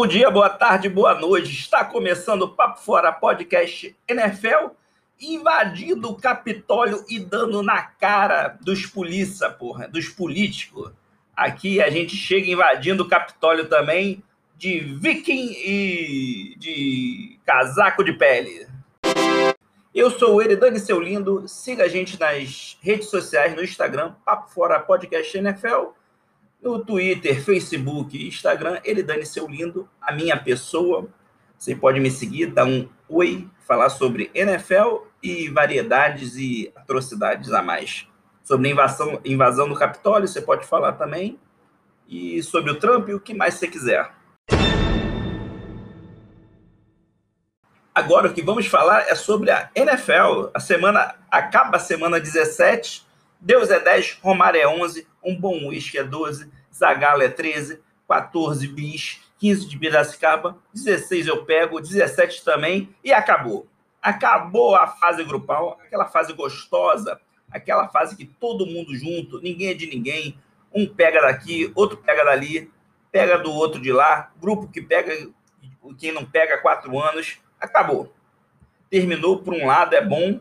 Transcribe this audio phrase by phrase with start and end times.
[0.00, 1.52] Bom dia, boa tarde, boa noite.
[1.52, 4.68] Está começando o Papo Fora Podcast NFL,
[5.20, 10.90] invadindo o Capitólio e dando na cara dos polícia, porra, dos políticos.
[11.36, 14.24] Aqui a gente chega invadindo o Capitólio também
[14.56, 18.66] de viking e de casaco de pele.
[19.94, 21.46] Eu sou o Eridane Seu Lindo.
[21.46, 25.99] Siga a gente nas redes sociais, no Instagram, Papo Fora Podcast NFL
[26.62, 31.08] no Twitter, Facebook, Instagram, ele dane seu lindo, a minha pessoa.
[31.56, 37.62] Você pode me seguir, dar um oi, falar sobre NFL e variedades e atrocidades a
[37.62, 38.06] mais.
[38.42, 41.38] Sobre invasão, invasão do Capitólio, você pode falar também.
[42.08, 44.10] E sobre o Trump e o que mais você quiser.
[47.94, 50.50] Agora o que vamos falar é sobre a NFL.
[50.54, 53.06] A semana acaba a semana 17
[53.40, 58.68] Deus é 10, Romário é 11, um bom uísque é 12, Zagalo é 13, 14
[58.68, 63.66] bis, 15 de Piracicaba, 16 eu pego, 17 também e acabou.
[64.02, 67.18] Acabou a fase grupal, aquela fase gostosa,
[67.50, 70.38] aquela fase que todo mundo junto, ninguém é de ninguém,
[70.72, 72.70] um pega daqui, outro pega dali,
[73.10, 75.28] pega do outro de lá, grupo que pega,
[75.98, 78.14] quem não pega quatro anos, acabou.
[78.88, 80.40] Terminou, por um lado, é bom,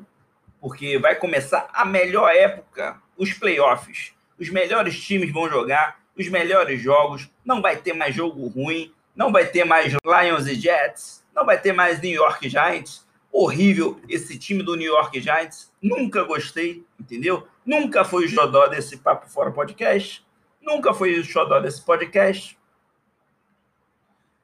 [0.60, 4.14] porque vai começar a melhor época, os playoffs.
[4.38, 9.32] Os melhores times vão jogar, os melhores jogos, não vai ter mais jogo ruim, não
[9.32, 13.08] vai ter mais Lions e Jets, não vai ter mais New York Giants.
[13.32, 15.72] Horrível esse time do New York Giants.
[15.82, 17.48] Nunca gostei, entendeu?
[17.66, 20.26] Nunca foi o xodó desse Papo Fora Podcast.
[20.62, 22.58] Nunca foi o xodó desse podcast.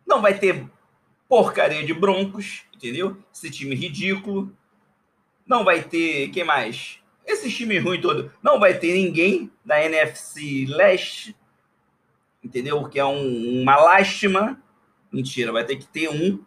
[0.06, 0.70] Não vai ter
[1.28, 3.18] porcaria de Broncos, entendeu?
[3.34, 4.56] Esse time ridículo.
[5.46, 6.30] Não vai ter.
[6.30, 7.00] Quem mais?
[7.26, 8.32] Esses times ruins todos.
[8.42, 11.36] Não vai ter ninguém da NFC Leste.
[12.44, 12.88] Entendeu?
[12.88, 14.62] Que é um, uma lástima.
[15.12, 16.44] Mentira, vai ter que ter um.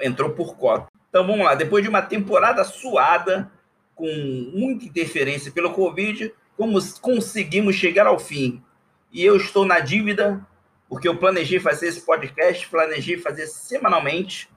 [0.00, 0.88] Entrou por cota.
[1.08, 1.54] Então vamos lá.
[1.54, 3.50] Depois de uma temporada suada,
[3.94, 4.06] com
[4.54, 8.62] muita interferência pelo Covid, como conseguimos chegar ao fim.
[9.12, 10.46] E eu estou na dívida,
[10.88, 14.48] porque eu planejei fazer esse podcast, planejei fazer semanalmente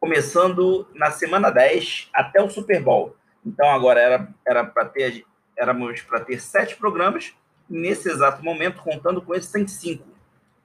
[0.00, 3.16] começando na semana 10 até o Super Bowl.
[3.44, 5.24] Então agora era para ter
[5.56, 7.34] éramos para ter sete programas
[7.68, 10.06] nesse exato momento contando com esses tem cinco,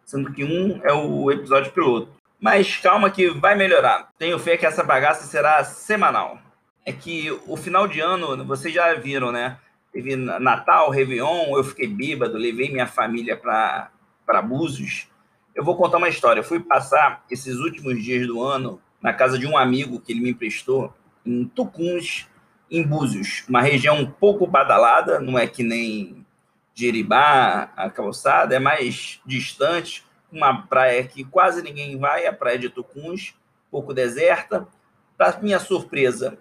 [0.03, 2.09] sendo que um é o episódio piloto.
[2.39, 4.09] Mas calma que vai melhorar.
[4.17, 6.39] Tenho fé que essa bagaça será semanal.
[6.85, 9.57] É que o final de ano, vocês já viram, né?
[9.93, 15.07] Teve Natal, Réveillon, eu fiquei bêbado, levei minha família para Búzios.
[15.53, 16.39] Eu vou contar uma história.
[16.39, 20.21] Eu fui passar esses últimos dias do ano na casa de um amigo que ele
[20.21, 20.93] me emprestou,
[21.25, 22.27] em Tucuns,
[22.69, 26.25] em Búzios, uma região um pouco badalada, não é que nem
[26.73, 32.69] Jeribá, a calçada, é mais distante, uma praia que quase ninguém vai, a praia de
[32.69, 33.35] Tucuns,
[33.69, 34.67] pouco deserta.
[35.17, 36.37] Para minha surpresa,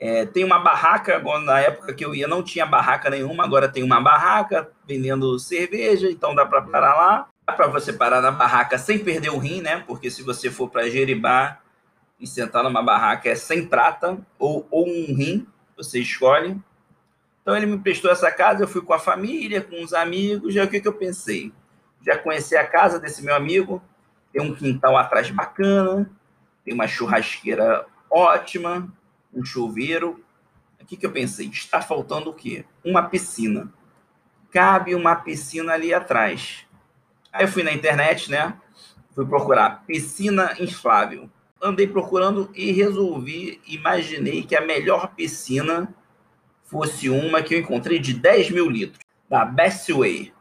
[0.00, 3.82] é, tem uma barraca, na época que eu ia não tinha barraca nenhuma, agora tem
[3.82, 7.28] uma barraca vendendo cerveja, então dá para parar lá.
[7.46, 9.82] Dá para você parar na barraca sem perder o rim, né?
[9.86, 11.58] Porque se você for para Jeribá,
[12.20, 15.46] e sentar numa barraca é sem prata ou, ou um rim,
[15.76, 16.60] você escolhe.
[17.42, 20.64] Então ele me prestou essa casa, eu fui com a família, com os amigos, já
[20.64, 21.52] o que, que eu pensei?
[22.04, 23.82] Já conheci a casa desse meu amigo,
[24.32, 26.10] tem um quintal atrás bacana,
[26.64, 28.92] tem uma churrasqueira ótima,
[29.32, 30.22] um chuveiro.
[30.80, 31.48] O que, que eu pensei?
[31.48, 32.64] Está faltando o quê?
[32.84, 33.72] Uma piscina.
[34.50, 36.66] Cabe uma piscina ali atrás.
[37.32, 38.54] Aí eu fui na internet, né?
[39.14, 41.28] Fui procurar piscina inflável
[41.60, 45.94] andei procurando e resolvi, imaginei que a melhor piscina
[46.64, 50.32] fosse uma que eu encontrei de 10 mil litros, da Best Way.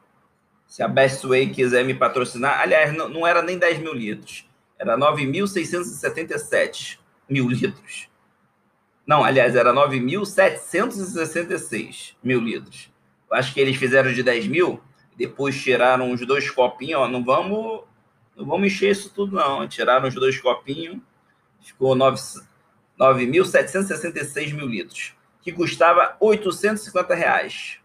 [0.65, 4.47] Se a Best Way quiser me patrocinar, aliás, não, não era nem 10 mil litros,
[4.77, 6.99] era 9.677
[7.29, 8.09] mil litros.
[9.05, 12.91] Não, aliás, era 9.766 mil litros.
[13.31, 14.81] Eu acho que eles fizeram de 10 mil,
[15.17, 17.83] depois tiraram os dois copinhos, ó, não vamos
[18.37, 19.67] não vamos encher isso tudo, não.
[19.67, 20.99] Tiraram os dois copinhos,
[21.59, 27.79] ficou 9.766 mil litros, que custava 850 reais.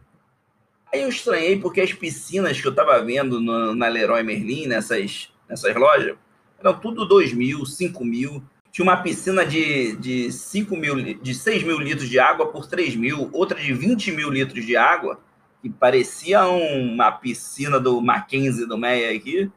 [0.93, 5.33] Aí eu estranhei porque as piscinas que eu estava vendo no, na Leroy Merlin, nessas,
[5.49, 6.15] nessas lojas,
[6.61, 8.45] eram tudo 2 mil, 5 mil.
[8.71, 12.95] Tinha uma piscina de, de, 5 mil, de 6 mil litros de água por 3
[12.95, 15.19] mil, outra de 20 mil litros de água,
[15.63, 19.51] que parecia uma piscina do Mackenzie do Meia aqui,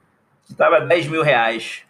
[0.46, 1.84] que estava 10 mil reais.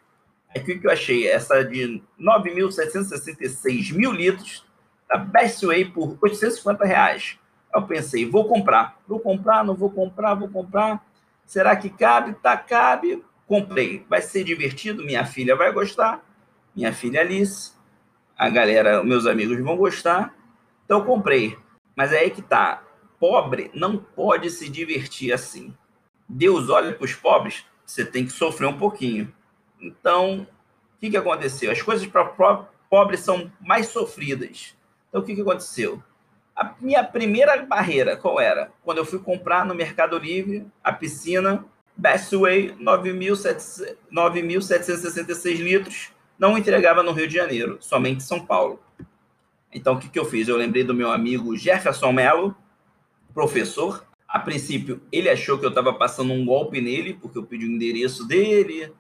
[0.50, 1.28] Aí o que eu achei?
[1.28, 4.66] Essa de 9.766 mil litros
[5.08, 7.38] da Best Way por 850 reais.
[7.74, 8.98] Eu pensei, vou comprar.
[9.08, 11.06] Vou comprar, não vou comprar, vou comprar.
[11.46, 12.34] Será que cabe?
[12.34, 13.24] Tá, cabe.
[13.46, 14.06] comprei.
[14.10, 16.24] Vai ser divertido, minha filha vai gostar,
[16.76, 17.74] minha filha Alice,
[18.38, 20.34] a galera, meus amigos vão gostar.
[20.86, 21.58] Então comprei.
[21.96, 22.82] Mas é aí que tá.
[23.20, 25.74] Pobre não pode se divertir assim.
[26.28, 29.34] Deus olha para os pobres, você tem que sofrer um pouquinho.
[29.80, 30.48] Então, o
[31.00, 31.72] que, que aconteceu?
[31.72, 32.26] As coisas para
[32.90, 34.76] pobres são mais sofridas.
[35.10, 36.02] Então, o que, que aconteceu?
[36.56, 38.72] A minha primeira barreira, qual era?
[38.84, 41.66] Quando eu fui comprar no Mercado Livre a piscina
[41.98, 48.84] Bestway 9.766 litros, não entregava no Rio de Janeiro, somente São Paulo.
[49.72, 50.48] Então, o que, que eu fiz?
[50.48, 52.56] Eu lembrei do meu amigo Jefferson Mello,
[53.34, 54.06] professor.
[54.36, 57.72] A princípio, ele achou que eu estava passando um golpe nele, porque eu pedi o
[57.72, 58.92] endereço dele,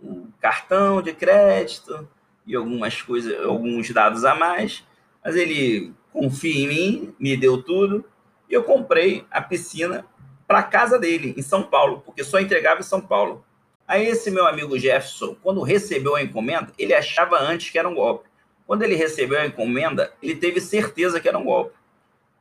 [0.00, 2.08] o cartão de crédito
[2.46, 4.84] e algumas coisas, alguns dados a mais.
[5.24, 8.04] Mas ele confia em mim, me deu tudo,
[8.48, 10.06] e eu comprei a piscina
[10.46, 13.44] para casa dele, em São Paulo, porque só entregava em São Paulo.
[13.84, 17.96] Aí esse meu amigo Jefferson, quando recebeu a encomenda, ele achava antes que era um
[17.96, 18.28] golpe.
[18.64, 21.76] Quando ele recebeu a encomenda, ele teve certeza que era um golpe.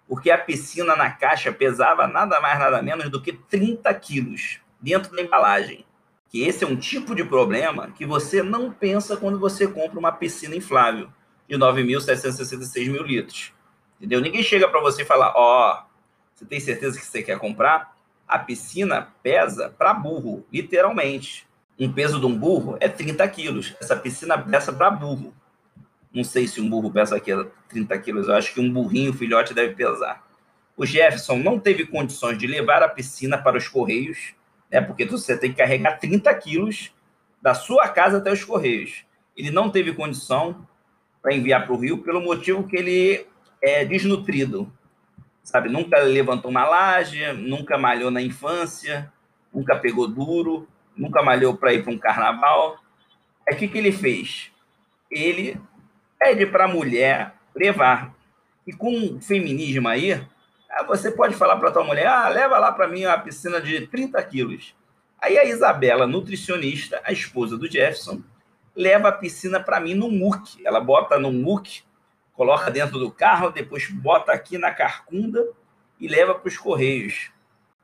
[0.08, 5.16] Porque a piscina na caixa pesava nada mais, nada menos do que 30 quilos dentro
[5.16, 5.86] da embalagem.
[6.30, 10.12] Que esse é um tipo de problema que você não pensa quando você compra uma
[10.12, 11.10] piscina inflável
[11.48, 13.54] de 9.766 mil litros.
[13.98, 14.22] Entendeu?
[14.22, 15.84] Ninguém chega para você e fala: Ó, oh,
[16.34, 17.96] você tem certeza que você quer comprar?
[18.28, 21.48] A piscina pesa para burro, literalmente.
[21.80, 23.76] Um peso de um burro é 30 quilos.
[23.80, 25.34] Essa piscina pesa para burro.
[26.18, 27.32] Não sei se um burro pesa aqui
[27.70, 28.28] 30 quilos.
[28.28, 30.26] Eu acho que um burrinho filhote deve pesar.
[30.76, 34.34] O Jefferson não teve condições de levar a piscina para os Correios,
[34.72, 34.82] né?
[34.82, 36.92] Porque você tem que carregar 30 quilos
[37.40, 39.06] da sua casa até os Correios.
[39.36, 40.68] Ele não teve condição
[41.22, 43.28] para enviar para o Rio pelo motivo que ele
[43.62, 44.74] é desnutrido,
[45.44, 45.70] sabe?
[45.70, 49.14] Nunca levantou uma laje, nunca malhou na infância,
[49.54, 52.80] nunca pegou duro, nunca malhou para ir para um carnaval.
[53.48, 54.52] É o que, que ele fez?
[55.12, 55.62] Ele
[56.18, 58.14] pede para a mulher levar.
[58.66, 60.14] E com o feminismo aí,
[60.70, 63.88] ah, você pode falar para tua mulher, ah, leva lá para mim uma piscina de
[63.88, 64.76] 30 quilos.
[65.20, 68.22] Aí a Isabela, nutricionista, a esposa do Jefferson,
[68.76, 70.60] leva a piscina para mim no muque.
[70.66, 71.88] Ela bota no muque
[72.38, 75.44] coloca dentro do carro, depois bota aqui na carcunda
[76.00, 77.32] e leva para os Correios.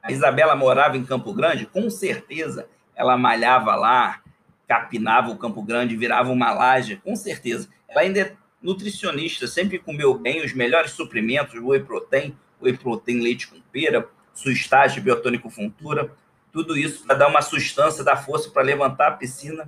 [0.01, 4.21] A Isabela morava em Campo Grande, com certeza ela malhava lá,
[4.67, 7.67] capinava o Campo Grande, virava uma laje, com certeza.
[7.93, 13.47] Ela ainda é nutricionista, sempre comeu bem os melhores suprimentos, whey protein, whey protein leite
[13.47, 16.11] com pera, sustage, biotônico funtura,
[16.51, 19.67] tudo isso para dar uma sustância, dar força para levantar a piscina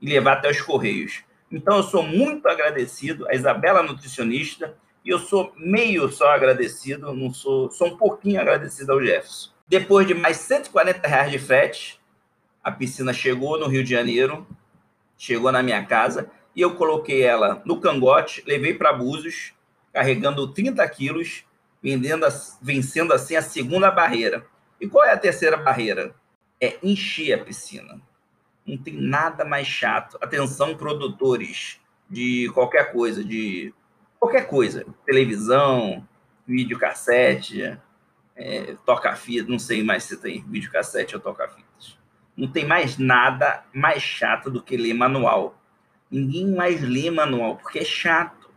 [0.00, 1.22] e levar até os Correios.
[1.50, 7.32] Então, eu sou muito agradecido à Isabela Nutricionista e eu sou meio só agradecido, não
[7.32, 9.50] sou, sou um pouquinho agradecido ao Jefferson.
[9.68, 12.00] Depois de mais 140 reais de frete,
[12.62, 14.46] a piscina chegou no Rio de Janeiro,
[15.16, 19.52] chegou na minha casa e eu coloquei ela no cangote, levei para Búzios,
[19.92, 21.44] carregando 30 quilos,
[21.82, 22.26] vendendo,
[22.62, 24.46] vencendo assim a segunda barreira.
[24.80, 26.14] E qual é a terceira barreira?
[26.58, 28.00] É encher a piscina.
[28.66, 30.18] Não tem nada mais chato.
[30.20, 33.74] Atenção, produtores de qualquer coisa, de
[34.18, 36.06] qualquer coisa, televisão,
[36.46, 37.78] videocassete,
[38.34, 41.98] é, toca-fita, não sei mais se tem videocassete ou toca-fitas.
[42.36, 45.54] Não tem mais nada mais chato do que ler manual.
[46.10, 48.50] Ninguém mais lê manual, porque é chato.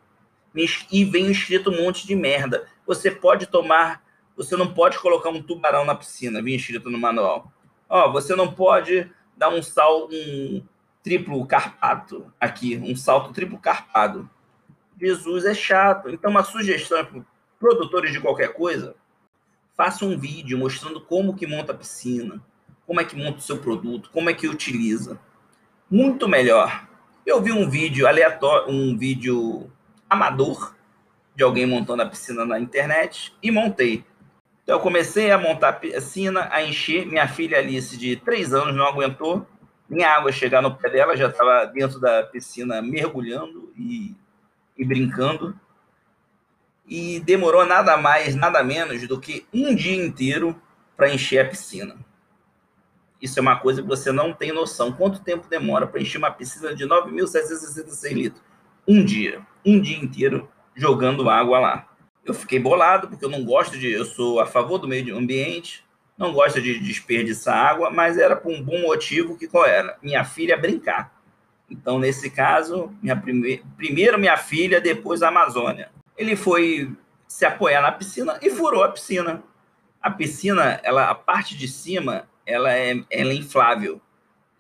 [0.92, 2.68] E vem escrito um monte de merda.
[2.86, 4.04] Você pode tomar,
[4.36, 7.52] você não pode colocar um tubarão na piscina, vem escrito no manual.
[7.88, 10.64] Ó, você não pode dar um salto, um
[11.02, 14.30] triplo carpado aqui, um salto triplo carpado.
[15.00, 16.10] Jesus é chato.
[16.10, 17.24] Então, uma sugestão para
[17.58, 18.96] produtores de qualquer coisa,
[19.78, 22.44] faça um vídeo mostrando como que monta a piscina,
[22.86, 25.20] como é que monta o seu produto, como é que utiliza.
[25.90, 26.89] Muito melhor.
[27.30, 29.72] Eu vi um vídeo aleatório, um vídeo
[30.10, 30.76] amador
[31.36, 34.04] de alguém montando a piscina na internet e montei.
[34.64, 37.06] Então, eu comecei a montar a piscina, a encher.
[37.06, 39.46] Minha filha Alice, de três anos, não aguentou.
[39.88, 44.16] Minha água chegar no pé dela, já estava dentro da piscina mergulhando e,
[44.76, 45.56] e brincando.
[46.88, 50.60] E demorou nada mais, nada menos do que um dia inteiro
[50.98, 51.96] para encher a piscina.
[53.22, 54.92] Isso é uma coisa que você não tem noção.
[54.92, 58.44] Quanto tempo demora para encher uma piscina de 9.766 litros?
[58.88, 59.42] Um dia.
[59.66, 61.90] Um dia inteiro jogando água lá
[62.30, 63.92] eu fiquei bolado, porque eu não gosto de.
[63.92, 65.84] Eu sou a favor do meio ambiente,
[66.18, 69.98] não gosto de desperdiçar água, mas era por um bom motivo que qual era?
[70.02, 71.12] Minha filha brincar.
[71.70, 73.64] Então, nesse caso, minha prime...
[73.78, 75.92] primeiro minha filha, depois a Amazônia.
[76.18, 76.92] Ele foi
[77.28, 79.44] se apoiar na piscina e furou a piscina.
[80.02, 84.02] A piscina, ela, a parte de cima, ela é, ela é inflável.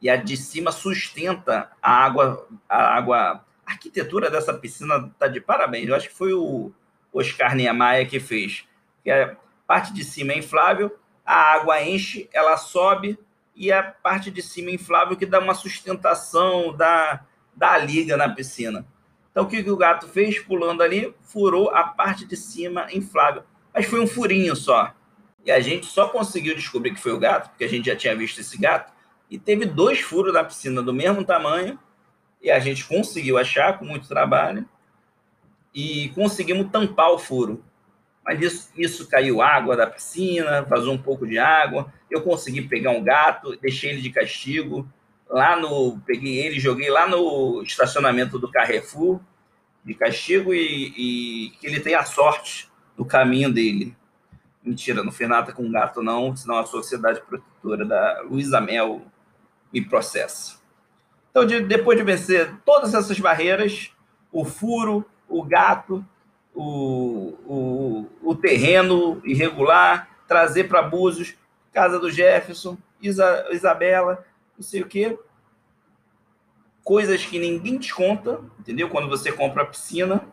[0.01, 2.47] e a de cima sustenta a água.
[2.67, 3.45] A água.
[3.65, 5.87] A arquitetura dessa piscina tá de parabéns.
[5.87, 6.71] Eu acho que foi o
[7.13, 8.65] Oscar Niemeyer que fez.
[9.03, 9.35] Que a
[9.67, 13.19] parte de cima é inflável, a água enche, ela sobe
[13.55, 17.23] e a parte de cima é inflável que dá uma sustentação da,
[17.55, 18.85] da liga na piscina.
[19.29, 20.39] Então, o que, que o gato fez?
[20.39, 23.43] Pulando ali, furou a parte de cima inflável.
[23.73, 24.93] Mas foi um furinho só.
[25.49, 28.15] E a gente só conseguiu descobrir que foi o gato, porque a gente já tinha
[28.15, 28.93] visto esse gato,
[29.31, 31.79] e teve dois furos na piscina do mesmo tamanho,
[32.39, 34.63] e a gente conseguiu achar com muito trabalho,
[35.73, 37.65] e conseguimos tampar o furo.
[38.23, 41.91] Mas isso, isso caiu água da piscina, vazou um pouco de água.
[42.11, 44.87] Eu consegui pegar um gato, deixei ele de castigo.
[45.27, 45.99] Lá no.
[46.05, 49.19] Peguei ele, joguei lá no estacionamento do Carrefour
[49.83, 53.97] de castigo e, e que ele tenha sorte no caminho dele.
[54.63, 59.01] Mentira, não fez nada com gato, não, senão a Sociedade Protetora da Luísa Mel
[59.71, 60.57] me processa.
[61.31, 63.91] Então, de, depois de vencer todas essas barreiras,
[64.31, 66.05] o furo, o gato,
[66.53, 71.35] o, o, o terreno irregular, trazer para Búzios,
[71.71, 74.25] casa do Jefferson, Isa, Isabela,
[74.57, 75.17] não sei o quê.
[76.83, 78.89] Coisas que ninguém desconta, entendeu?
[78.89, 80.27] Quando você compra a piscina,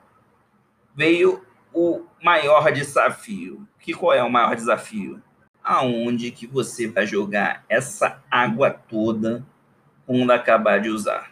[0.95, 3.69] veio o maior desafio.
[3.87, 5.23] Que qual é o maior desafio?
[5.63, 9.47] Aonde que você vai jogar essa água toda
[10.05, 11.31] quando acabar de usar?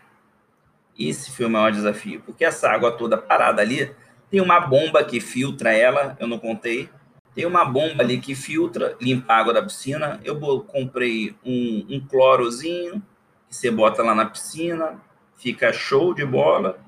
[0.96, 3.92] Esse foi o maior desafio, porque essa água toda parada ali
[4.30, 6.88] tem uma bomba que filtra ela, eu não contei.
[7.34, 10.20] Tem uma bomba ali que filtra, limpa a água da piscina.
[10.22, 13.02] Eu comprei um, um clorozinho
[13.48, 15.00] que você bota lá na piscina,
[15.34, 16.78] fica show de bola,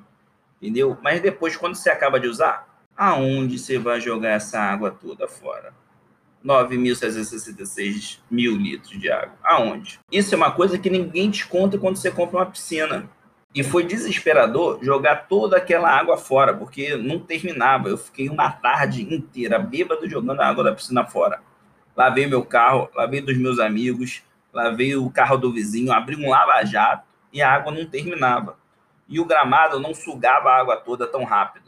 [0.63, 0.97] entendeu?
[1.03, 2.66] Mas depois, quando você acaba de usar,
[2.97, 5.75] aonde você vai jogar essa água toda fora?
[6.45, 9.35] 9.666 mil litros de água.
[9.43, 9.99] Aonde?
[10.11, 13.09] Isso é uma coisa que ninguém te conta quando você compra uma piscina.
[13.53, 17.89] E foi desesperador jogar toda aquela água fora, porque não terminava.
[17.89, 21.41] Eu fiquei uma tarde inteira bêbado jogando a água da piscina fora.
[21.97, 24.23] Lavei meu carro, lavei dos meus amigos,
[24.53, 28.59] lavei o carro do vizinho, abri um lava-jato e a água não terminava.
[29.09, 31.66] E o gramado não sugava a água toda tão rápido.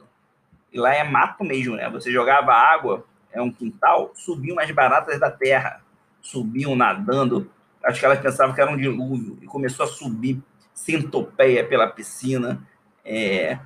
[0.72, 1.88] E lá é mato mesmo, né?
[1.90, 5.80] Você jogava água, é um quintal, subiam as baratas da terra,
[6.20, 7.50] subiam nadando.
[7.84, 10.42] Acho que elas pensavam que era um dilúvio e começou a subir
[10.74, 12.60] centopeia pela piscina,
[13.04, 13.58] é,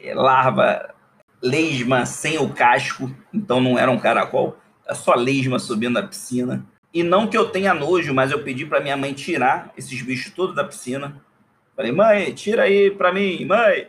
[0.00, 0.94] é, larva,
[1.42, 6.64] lesma sem o casco, então não era um caracol, é só lesma subindo na piscina.
[6.94, 10.32] E não que eu tenha nojo, mas eu pedi para minha mãe tirar esses bichos
[10.32, 11.16] todos da piscina.
[11.74, 13.88] Falei, mãe, tira aí para mim, mãe.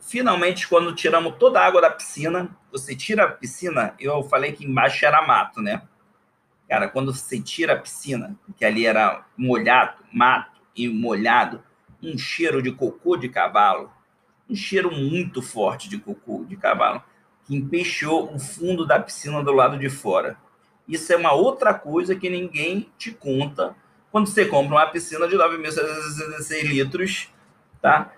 [0.00, 4.64] Finalmente, quando tiramos toda a água da piscina, você tira a piscina, eu falei que
[4.64, 5.82] embaixo era mato, né?
[6.68, 11.62] Cara, quando você tira a piscina, que ali era molhado, mato e molhado,
[12.02, 13.90] um cheiro de cocô de cavalo,
[14.48, 17.02] um cheiro muito forte de cocô de cavalo,
[17.44, 20.36] que empechou o fundo da piscina do lado de fora.
[20.86, 23.74] Isso é uma outra coisa que ninguém te conta
[24.10, 27.28] quando você compra uma piscina de 9.666 litros,
[27.80, 28.12] tá?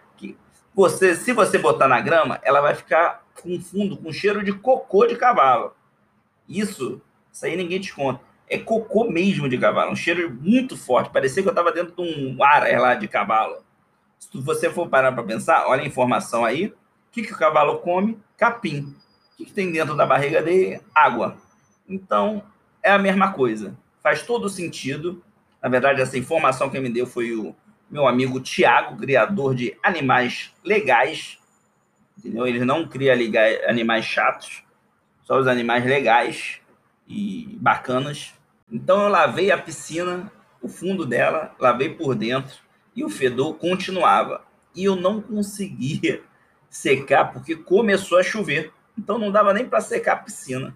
[0.74, 5.06] Você, se você botar na grama, ela vai ficar com fundo com cheiro de cocô
[5.06, 5.74] de cavalo.
[6.48, 7.00] Isso,
[7.30, 8.20] isso aí ninguém te conta.
[8.48, 11.10] É cocô mesmo de cavalo, um cheiro muito forte.
[11.10, 13.62] Parecia que eu estava dentro de um ar lá de cavalo.
[14.18, 16.66] Se você for parar para pensar, olha a informação aí.
[16.66, 16.74] O
[17.12, 18.18] que, que o cavalo come?
[18.36, 18.94] Capim.
[19.32, 20.80] O que, que tem dentro da barriga dele?
[20.94, 21.36] Água.
[21.88, 22.42] Então,
[22.82, 23.76] é a mesma coisa.
[24.02, 25.22] Faz todo sentido.
[25.62, 27.54] Na verdade, essa informação que me deu foi o
[27.92, 31.38] meu amigo Tiago, criador de animais legais.
[32.18, 32.46] Entendeu?
[32.46, 33.12] Ele não cria
[33.68, 34.64] animais chatos,
[35.24, 36.58] só os animais legais
[37.06, 38.32] e bacanas.
[38.70, 40.32] Então eu lavei a piscina,
[40.62, 42.56] o fundo dela, lavei por dentro,
[42.96, 44.42] e o fedor continuava.
[44.74, 46.22] E eu não conseguia
[46.70, 48.72] secar porque começou a chover.
[48.96, 50.74] Então não dava nem para secar a piscina.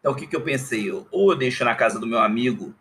[0.00, 0.90] Então o que, que eu pensei?
[0.90, 2.74] Ou eu deixo na casa do meu amigo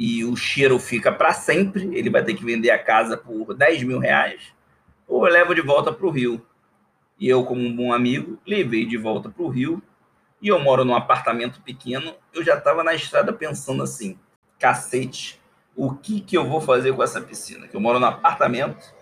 [0.00, 3.82] e o cheiro fica para sempre, ele vai ter que vender a casa por 10
[3.82, 4.40] mil reais,
[5.06, 6.40] ou eu levo de volta para o Rio.
[7.18, 9.82] E eu, como um bom amigo, levei de volta para o Rio.
[10.40, 12.14] E eu moro num apartamento pequeno.
[12.32, 14.18] Eu já estava na estrada pensando assim:
[14.58, 15.38] cacete,
[15.76, 17.68] o que, que eu vou fazer com essa piscina?
[17.68, 18.94] Que eu moro num apartamento,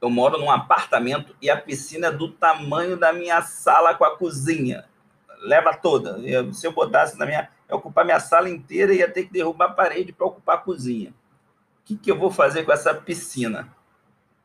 [0.00, 4.16] eu moro num apartamento e a piscina é do tamanho da minha sala com a
[4.16, 4.86] cozinha.
[5.42, 6.18] Leva toda.
[6.20, 7.50] Eu, se eu botasse na minha.
[7.68, 11.10] Eu ocupar minha sala inteira, ia ter que derrubar a parede para ocupar a cozinha.
[11.10, 13.68] O que, que eu vou fazer com essa piscina?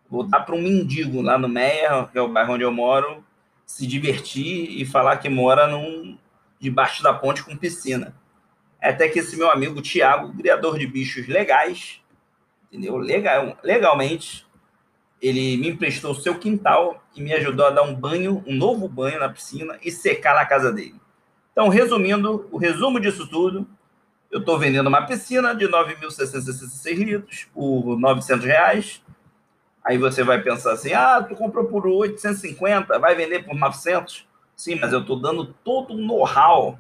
[0.10, 3.24] Vou dar para um mendigo lá no Meia, que é o bairro onde eu moro,
[3.66, 6.18] se divertir e falar que mora num,
[6.60, 8.16] debaixo da ponte com piscina.
[8.82, 12.02] Até que esse meu amigo Tiago, criador de bichos legais,
[12.72, 12.98] entendeu?
[12.98, 14.46] Legal, legalmente,
[15.22, 18.90] ele me emprestou o seu quintal e me ajudou a dar um banho, um novo
[18.90, 21.00] banho na piscina e secar na casa dele.
[21.54, 23.66] Então, resumindo, o resumo disso tudo,
[24.32, 29.04] eu estou vendendo uma piscina de 9.666 litros por 900 reais.
[29.86, 34.28] Aí você vai pensar assim, ah, tu comprou por 850, vai vender por 900?
[34.56, 36.80] Sim, mas eu estou dando todo o know-how,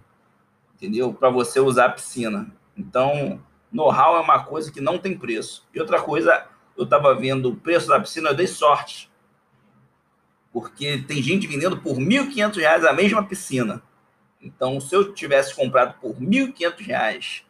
[0.76, 1.14] entendeu?
[1.14, 2.52] Para você usar a piscina.
[2.76, 3.40] Então,
[3.72, 5.68] know-how é uma coisa que não tem preço.
[5.72, 9.12] E outra coisa, eu estava vendo o preço da piscina, eu dei sorte.
[10.52, 13.84] Porque tem gente vendendo por R$ 1.500 a mesma piscina.
[14.44, 17.44] Então, se eu tivesse comprado por R$ 1.500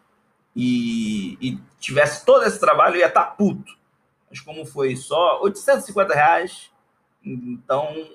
[0.55, 3.75] e, e tivesse todo esse trabalho, eu ia estar tá puto.
[4.29, 6.71] Mas como foi só 850 reais,
[7.23, 8.09] então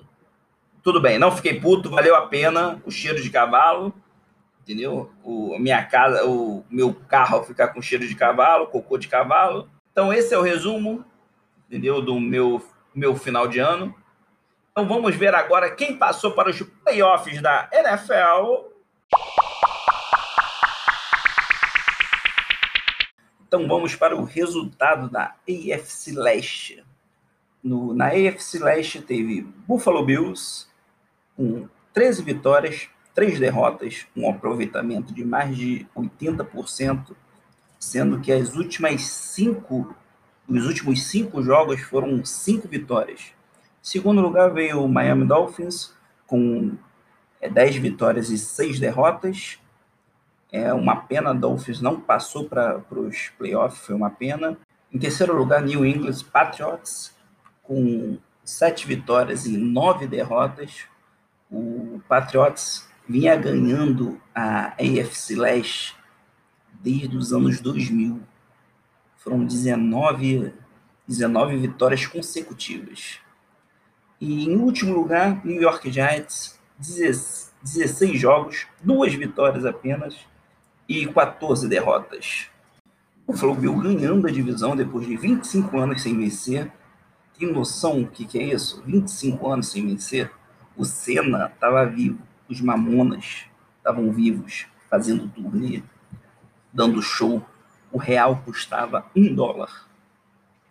[0.81, 3.93] tudo bem, não fiquei puto, valeu a pena o cheiro de cavalo,
[4.61, 5.11] entendeu?
[5.23, 9.69] O minha casa, o meu carro ficar com cheiro de cavalo, cocô de cavalo.
[9.91, 11.03] Então esse é o resumo,
[11.67, 12.01] entendeu?
[12.01, 13.93] Do meu meu final de ano.
[14.71, 18.68] Então vamos ver agora quem passou para os playoffs da NFL.
[23.49, 26.83] Então vamos para o resultado da AFC Leste.
[27.63, 30.67] No, na AFC Leste teve Buffalo Bills
[31.35, 37.15] com 13 vitórias, 3 derrotas, um aproveitamento de mais de 80%,
[37.79, 39.95] sendo que as últimas cinco,
[40.47, 43.21] os últimos cinco jogos foram cinco vitórias.
[43.21, 43.33] Em
[43.81, 45.91] segundo lugar veio o Miami Dolphins
[46.27, 46.77] com
[47.41, 49.59] é, 10 vitórias e 6 derrotas.
[50.51, 54.57] É uma pena, Dolphins não passou para os playoffs, foi uma pena.
[54.91, 57.15] Em terceiro lugar, New England Patriots,
[57.61, 60.85] com sete vitórias e nove derrotas.
[61.51, 65.95] O Patriots vinha ganhando a AFC Leste
[66.81, 68.21] desde os anos 2000.
[69.17, 70.53] Foram 19,
[71.07, 73.19] 19 vitórias consecutivas.
[74.19, 80.15] E em último lugar, New York Giants, 16 jogos, duas vitórias apenas
[80.87, 82.47] e 14 derrotas.
[83.27, 86.71] O Buffalo ganhando a divisão depois de 25 anos sem vencer.
[87.37, 88.81] Tem noção o que, que é isso?
[88.85, 90.31] 25 anos sem vencer.
[90.75, 93.45] O Senna estava vivo, os Mamonas
[93.77, 95.83] estavam vivos, fazendo turnê,
[96.71, 97.45] dando show.
[97.91, 99.89] O real custava um dólar.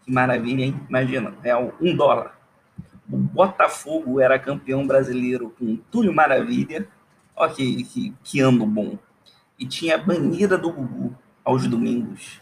[0.05, 0.81] Que maravilha, hein?
[0.89, 2.38] Imagina, real um dólar.
[3.11, 6.87] O Botafogo era campeão brasileiro com Túlio Maravilha.
[7.35, 8.99] Olha que, que, que ano bom
[9.59, 12.41] e tinha a banheira do Gugu aos domingos.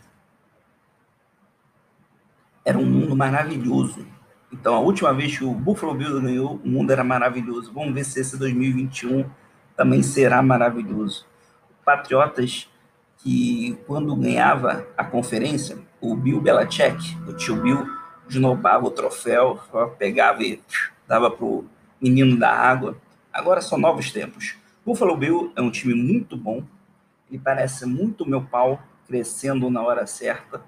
[2.64, 4.06] Era um mundo maravilhoso.
[4.52, 7.72] Então, a última vez que o Buffalo Bills ganhou, o mundo era maravilhoso.
[7.72, 9.28] Vamos ver se esse 2021
[9.76, 11.26] também será maravilhoso.
[11.84, 12.68] Patriotas
[13.18, 17.86] que, quando ganhava a conferência, o Bill Belichick, o tio Bill,
[18.28, 19.60] esnobava o troféu,
[19.98, 20.60] pegava e
[21.06, 21.64] dava pro
[22.00, 22.96] menino da água.
[23.32, 24.56] Agora são novos tempos.
[24.84, 26.64] Buffalo Bill é um time muito bom,
[27.28, 30.62] ele parece muito meu pau, crescendo na hora certa.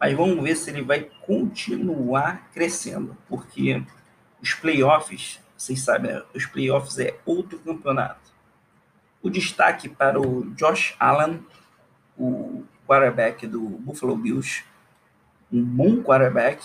[0.00, 3.82] Mas vamos ver se ele vai continuar crescendo, porque
[4.40, 6.22] os playoffs, vocês sabem, né?
[6.34, 8.32] os playoffs é outro campeonato.
[9.20, 11.44] O destaque para o Josh Allen,
[12.16, 14.64] o quarterback do Buffalo Bills,
[15.52, 16.64] um bom quarterback.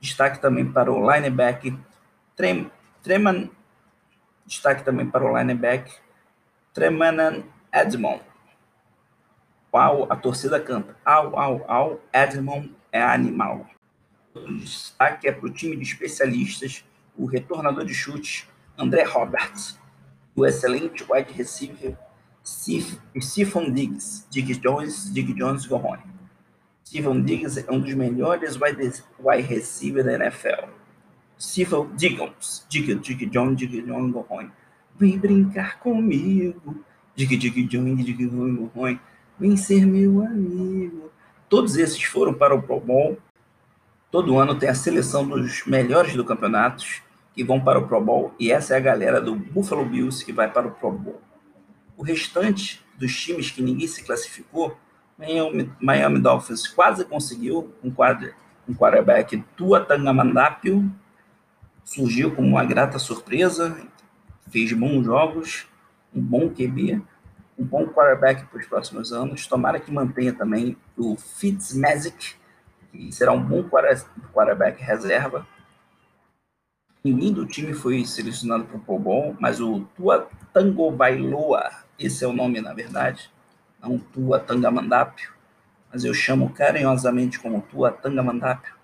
[0.00, 1.74] Destaque também para o linebacker
[2.34, 2.70] Trem,
[3.02, 3.50] Treman.
[4.46, 5.94] Destaque também para o linebacker
[6.72, 8.22] Tremanan Edmond
[9.76, 10.96] qual a torcida canta.
[11.04, 13.66] Au, au, au, Edmond é animal.
[14.58, 16.82] Destaque é para o time de especialistas,
[17.14, 19.78] o retornador de chute, André Roberts,
[20.34, 21.94] o excelente wide receiver,
[22.42, 26.04] Stephon Diggs, Dig Jones, Dig Jones Gorrone.
[26.86, 30.68] Stephon Diggs é um dos melhores wide, receiver da NFL.
[31.36, 34.52] Stephon Diggs, Dig, Dig Jones, Dig Jones Gorrone.
[34.96, 36.84] Vem brincar comigo.
[37.16, 39.00] Dig, Dig Jones, Dig Jones Gorrone
[39.36, 41.10] Vem ser meu amigo.
[41.48, 43.18] Todos esses foram para o Pro Bowl.
[44.08, 46.84] Todo ano tem a seleção dos melhores do campeonato
[47.34, 48.32] que vão para o Pro Bowl.
[48.38, 51.20] E essa é a galera do Buffalo Bills que vai para o Pro Bowl.
[51.96, 54.78] O restante dos times que ninguém se classificou,
[55.18, 58.34] Miami, Miami Dolphins quase conseguiu um, quadro,
[58.68, 60.92] um quarterback Tua Tangamandapio,
[61.84, 63.76] surgiu como uma grata surpresa,
[64.50, 65.66] fez bons jogos,
[66.14, 67.02] um bom QB,
[67.58, 69.46] um bom quarterback para os próximos anos.
[69.46, 72.34] Tomara que mantenha também o Fitzmagic,
[72.92, 75.46] que será um bom quarterback reserva.
[77.02, 82.24] Ninguém do time foi selecionado para o Pro Bowl, mas o Tua Tango Bailoa, esse
[82.24, 83.30] é o nome na verdade,
[83.88, 85.32] não Tua Tangamandapio,
[85.92, 88.74] mas eu chamo carinhosamente como Tua Tanga Mandaka,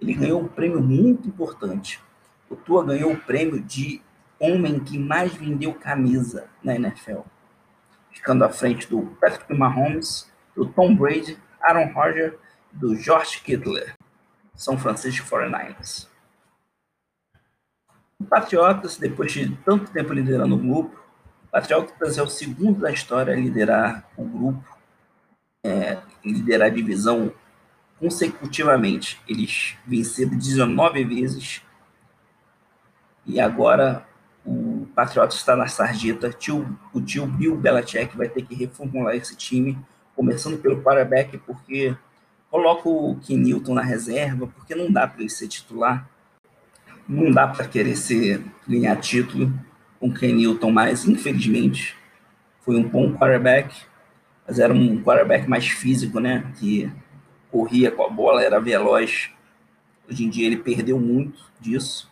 [0.00, 2.00] ele ganhou um prêmio muito importante.
[2.48, 4.02] O Tua ganhou o prêmio de
[4.38, 7.20] homem que mais vendeu camisa na NFL,
[8.10, 12.34] ficando à frente do Patrick Mahomes, do Tom Brady, Aaron Rodgers
[12.72, 13.86] e do George Kittle,
[14.54, 16.08] São Francisco 49ers.
[18.18, 20.99] O Patriotas, depois de tanto tempo liderando o grupo,
[21.50, 24.78] Patriotas é o segundo da história a liderar o grupo,
[25.64, 27.32] é, liderar a divisão
[27.98, 29.20] consecutivamente.
[29.28, 31.62] Eles venceram 19 vezes
[33.26, 34.06] e agora
[34.46, 36.30] o Patriotas está na sarjeta.
[36.30, 39.76] Tio, o tio Bill Belichick vai ter que reformular esse time,
[40.14, 41.96] começando pelo quarterback, porque
[42.48, 46.08] coloca o Ken Newton na reserva, porque não dá para ele ser titular.
[47.08, 49.52] Não dá para querer ser, ganhar título
[50.00, 51.94] com Ken Newton mais, infelizmente.
[52.62, 53.76] Foi um bom quarterback,
[54.48, 56.50] mas era um quarterback mais físico, né?
[56.58, 56.90] Que
[57.50, 59.30] corria com a bola, era veloz.
[60.10, 62.10] Hoje em dia ele perdeu muito disso.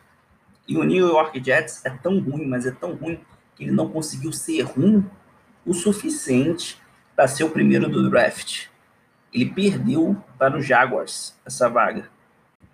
[0.69, 3.19] E o New York Jets é tão ruim, mas é tão ruim
[3.57, 5.05] que ele não conseguiu ser ruim
[5.65, 6.79] o suficiente
[7.17, 8.67] para ser o primeiro do draft.
[9.33, 12.09] Ele perdeu para o Jaguars essa vaga.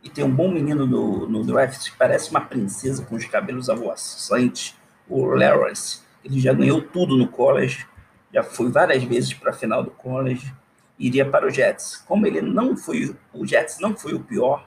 [0.03, 3.71] E tem um bom menino no, no draft que parece uma princesa com os cabelos
[3.71, 4.77] avoaçantes,
[5.09, 6.03] o Lawrence.
[6.25, 7.87] Ele já ganhou tudo no college,
[8.33, 10.53] já foi várias vezes para a final do college
[10.99, 11.97] iria para o Jets.
[12.07, 14.67] Como ele não foi, o Jets não foi o pior,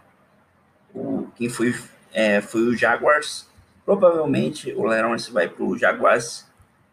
[0.93, 1.73] o, quem foi
[2.13, 3.47] é, foi o Jaguars.
[3.85, 6.45] Provavelmente o Lawrence vai para o Jaguars,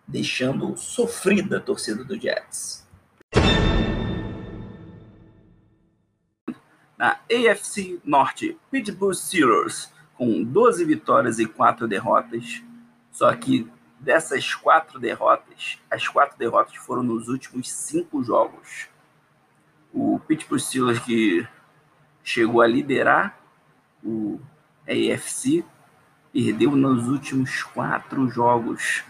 [0.06, 2.84] deixando sofrida a torcida do Jets.
[6.96, 12.62] Na AFC Norte, Pittsburgh Steelers com 12 vitórias e 4 derrotas.
[13.14, 18.88] Só que dessas quatro derrotas, as quatro derrotas foram nos últimos cinco jogos.
[19.92, 21.46] O Pittsburgh Steelers que
[22.24, 23.38] chegou a liderar
[24.02, 24.40] o
[24.88, 25.64] AFC
[26.32, 29.04] perdeu nos últimos quatro jogos.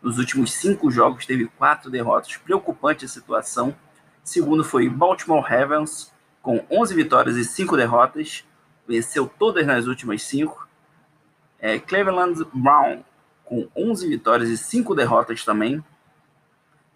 [0.00, 2.36] Nos últimos cinco jogos teve quatro derrotas.
[2.36, 3.74] Preocupante a situação.
[4.22, 8.44] Segundo foi Baltimore Ravens com 11 vitórias e 5 derrotas.
[8.86, 10.68] Venceu todas nas últimas cinco.
[11.58, 13.02] É, Cleveland Brown
[13.48, 15.82] com 11 vitórias e 5 derrotas também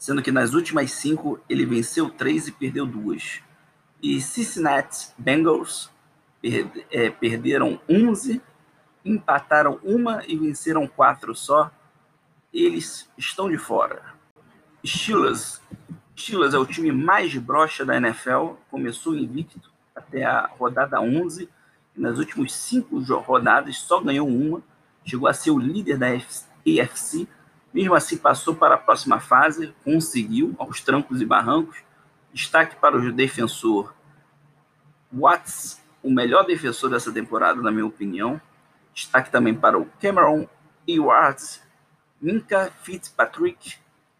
[0.03, 3.41] sendo que nas últimas cinco ele venceu três e perdeu duas.
[4.03, 5.93] E Cincinnati Bengals
[6.91, 8.43] é, perderam 11,
[9.05, 11.71] empataram uma e venceram quatro só.
[12.53, 14.03] Eles estão de fora.
[14.85, 15.63] Steelers.
[16.19, 21.49] Steelers é o time mais broxa da NFL, começou invicto até a rodada 11,
[21.97, 24.61] e nas últimas cinco rodadas só ganhou uma,
[25.05, 27.29] chegou a ser o líder da AFC,
[27.73, 31.79] mesmo assim, passou para a próxima fase, conseguiu, aos trancos e barrancos.
[32.33, 33.95] Destaque para o defensor
[35.11, 38.41] Watts, o melhor defensor dessa temporada, na minha opinião.
[38.93, 40.47] Destaque também para o Cameron
[40.87, 41.41] Ewart,
[42.21, 43.77] Minka Fitzpatrick,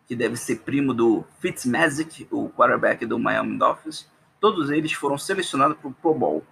[0.07, 4.09] que deve ser primo do Fitzmagic, o quarterback do Miami Dolphins.
[4.41, 6.45] Todos eles foram selecionados para o Pro Bowl.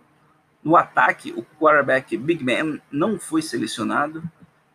[0.62, 4.22] No ataque, o quarterback Big Ben não foi selecionado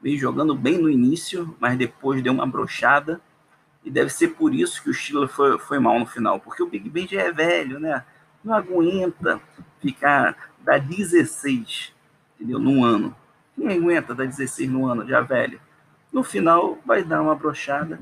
[0.06, 3.20] veio jogando bem no início, mas depois deu uma brochada.
[3.84, 6.68] E deve ser por isso que o Steelers foi, foi mal no final, porque o
[6.70, 8.06] Big Ben já é velho, né?
[8.44, 9.42] Não aguenta
[9.82, 11.92] ficar da 16,
[12.36, 12.60] entendeu?
[12.60, 13.16] Num ano.
[13.56, 15.60] Quem aguenta dar 16 no ano, já velho?
[16.14, 18.00] No final vai dar uma brochada,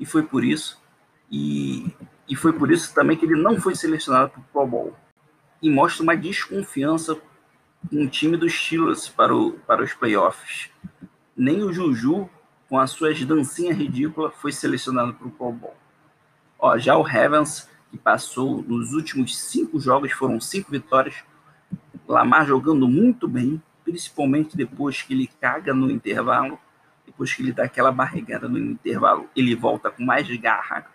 [0.00, 0.80] e foi por isso.
[1.30, 1.94] E,
[2.26, 4.96] e foi por isso também que ele não foi selecionado para o Pro Bowl.
[5.62, 7.16] E mostra uma desconfiança
[7.88, 10.70] com o time dos Steelers para, o, para os playoffs
[11.36, 12.28] nem o Juju,
[12.68, 15.76] com as suas dancinhas ridículas, foi selecionado para o Pro Bowl.
[16.58, 21.16] Ó, já o Ravens, que passou nos últimos cinco jogos, foram cinco vitórias.
[22.06, 26.58] Lamar jogando muito bem, principalmente depois que ele caga no intervalo,
[27.04, 30.86] depois que ele dá aquela barrigada no intervalo, ele volta com mais garra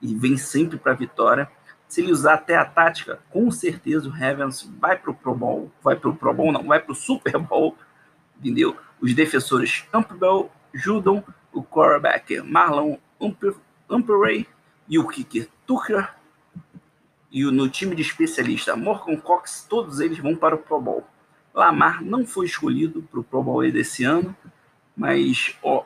[0.00, 1.50] e vem sempre para a vitória.
[1.94, 5.70] Se ele usar até a tática, com certeza o Ravens vai para o Pro Bowl,
[5.80, 7.78] vai para o Pro Bowl, não, vai para o Super Bowl,
[8.36, 8.76] entendeu?
[9.00, 12.96] Os defensores Campbell, Judon, o quarterback Marlon
[13.88, 14.44] Humphrey
[14.88, 16.12] e o kicker Tucker.
[17.30, 21.04] E no time de especialista Morgan Cox, todos eles vão para o Pro Bowl.
[21.54, 24.36] Lamar não foi escolhido para o Pro Bowl desse ano,
[24.96, 25.84] mas, ó,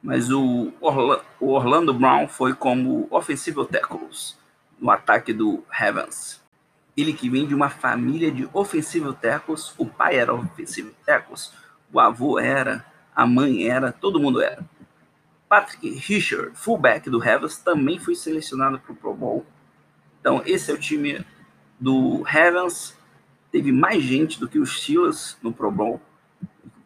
[0.00, 4.40] mas o, Orla, o Orlando Brown foi como offensive tackles
[4.82, 6.42] no ataque do Ravens.
[6.96, 11.52] Ele que vem de uma família de offensive tackles, o pai era offensive tackles,
[11.92, 14.62] o avô era, a mãe era, todo mundo era.
[15.48, 19.46] Patrick Richard, fullback do Ravens, também foi selecionado para o Pro Bowl.
[20.20, 21.24] Então, esse é o time
[21.78, 22.96] do Heavens
[23.52, 26.00] teve mais gente do que os Steelers no Pro Bowl,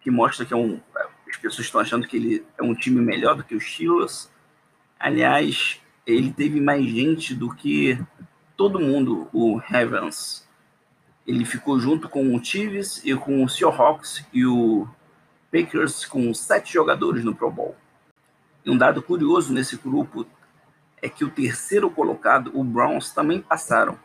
[0.01, 0.81] que mostra que é um,
[1.29, 4.29] as pessoas estão achando que ele é um time melhor do que os Steelers.
[4.99, 7.99] Aliás, ele teve mais gente do que
[8.57, 10.47] todo mundo, o Heavens.
[11.27, 14.87] Ele ficou junto com o Chiefs e com o Seahawks e o
[15.51, 17.75] Packers com sete jogadores no Pro Bowl.
[18.65, 20.25] E um dado curioso nesse grupo
[21.03, 23.99] é que o terceiro colocado, o Browns, também passaram.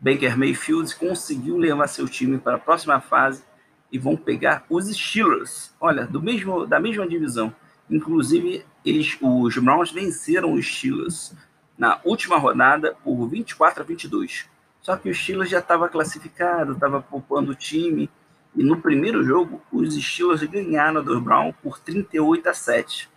[0.00, 3.44] Baker Mayfield conseguiu levar seu time para a próxima fase
[3.92, 5.74] e vão pegar os Steelers.
[5.80, 7.54] Olha, do mesmo, da mesma divisão.
[7.90, 11.34] Inclusive, eles, os Browns venceram os Steelers
[11.76, 14.46] na última rodada por 24 a 22.
[14.82, 18.10] Só que o Steelers já estava classificado, estava poupando o time.
[18.54, 23.08] E no primeiro jogo, os Steelers ganharam do Brown por 38 a 7.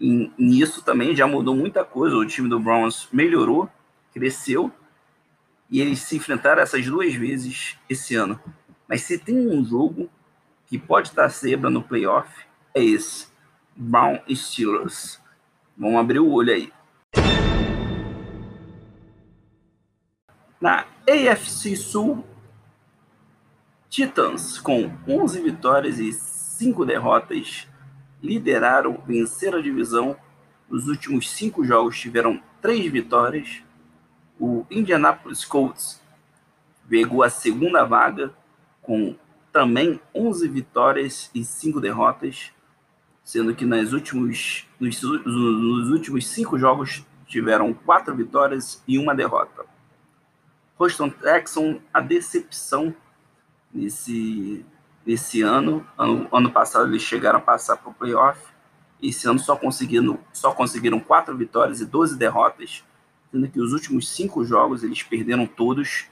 [0.00, 2.16] E nisso também já mudou muita coisa.
[2.16, 3.68] O time do Browns melhorou,
[4.12, 4.72] cresceu.
[5.70, 8.40] E eles se enfrentaram essas duas vezes esse ano.
[8.88, 10.08] Mas se tem um jogo
[10.66, 12.28] que pode estar zebra no playoff,
[12.74, 13.27] é esse.
[13.78, 15.20] Brown Steelers.
[15.76, 16.72] Vamos abrir o olho aí.
[20.60, 22.24] Na AFC Sul,
[23.88, 27.68] Titans, com 11 vitórias e 5 derrotas,
[28.20, 30.16] lideraram, venceram a divisão.
[30.68, 33.62] Nos últimos cinco jogos tiveram três vitórias.
[34.38, 36.02] O Indianapolis Colts
[36.88, 38.34] pegou a segunda vaga
[38.82, 39.14] com
[39.52, 42.52] também 11 vitórias e 5 derrotas,
[43.28, 49.66] sendo que nas últimos, nos, nos últimos cinco jogos tiveram quatro vitórias e uma derrota.
[50.78, 52.94] Houston Texans, a decepção
[53.70, 54.64] nesse,
[55.04, 55.86] nesse ano.
[55.98, 56.26] ano.
[56.32, 58.40] Ano passado eles chegaram a passar para o playoff.
[59.02, 62.82] Esse ano só conseguiram, só conseguiram quatro vitórias e 12 derrotas,
[63.30, 66.06] sendo que os últimos cinco jogos eles perderam todos.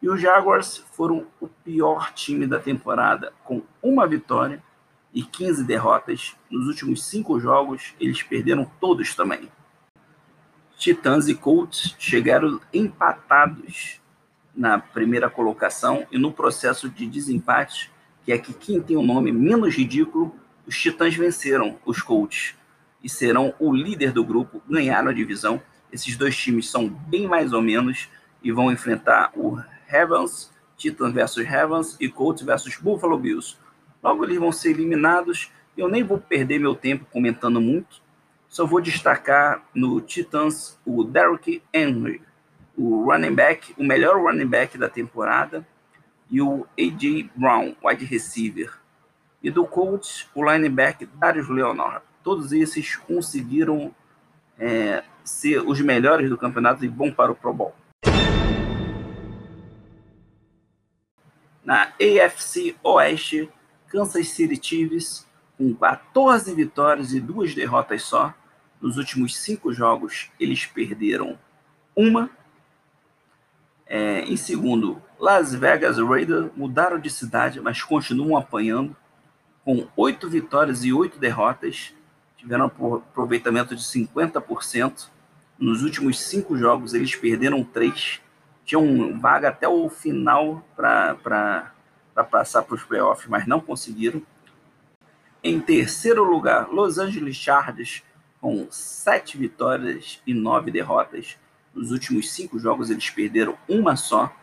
[0.00, 4.62] E os Jaguars foram o pior time da temporada, com uma vitória
[5.12, 6.34] e 15 derrotas.
[6.50, 9.50] Nos últimos cinco jogos, eles perderam todos também.
[10.76, 14.00] Titans e Colts chegaram empatados
[14.54, 17.90] na primeira colocação e no processo de desempate,
[18.24, 20.34] que é que quem tem o nome menos ridículo,
[20.66, 22.54] os Titãs venceram os Colts
[23.02, 25.62] e serão o líder do grupo, ganharam a divisão.
[25.92, 28.08] Esses dois times são bem mais ou menos
[28.42, 33.56] e vão enfrentar o Ravens, Titans versus Ravens e Colts versus Buffalo Bills.
[34.02, 35.50] Logo eles vão ser eliminados.
[35.76, 38.02] Eu nem vou perder meu tempo comentando muito.
[38.48, 42.20] Só vou destacar no Titans o Derrick Henry,
[42.76, 45.66] o running back, o melhor running back da temporada,
[46.30, 47.30] e o A.J.
[47.34, 48.72] Brown, wide receiver.
[49.42, 52.02] E do Colts, o linebacker Darius Leonard.
[52.22, 53.94] Todos esses conseguiram
[54.58, 57.74] é, ser os melhores do campeonato e vão para o Pro Bowl.
[61.64, 63.50] Na AFC Oeste,
[63.92, 65.26] Kansas City Chiefs,
[65.58, 68.34] com 14 vitórias e duas derrotas só.
[68.80, 71.38] Nos últimos cinco jogos, eles perderam
[71.94, 72.30] uma
[73.94, 78.96] é, em segundo, Las Vegas Raiders mudaram de cidade, mas continuam apanhando,
[79.62, 81.92] com oito vitórias e oito derrotas,
[82.38, 85.08] tiveram aproveitamento de 50%.
[85.58, 88.22] Nos últimos cinco jogos, eles perderam três,
[88.64, 91.70] tinham vaga até o final para
[92.24, 94.22] passar para os playoffs, mas não conseguiram.
[95.42, 98.02] Em terceiro lugar, Los Angeles Chargers,
[98.40, 101.36] com sete vitórias e nove derrotas.
[101.74, 104.34] Nos últimos cinco jogos eles perderam uma só.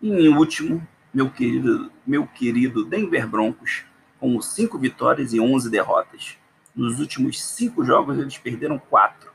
[0.00, 3.84] E em último, meu querido, meu querido Denver Broncos,
[4.20, 6.36] com cinco vitórias e 11 derrotas.
[6.74, 9.32] Nos últimos cinco jogos eles perderam quatro.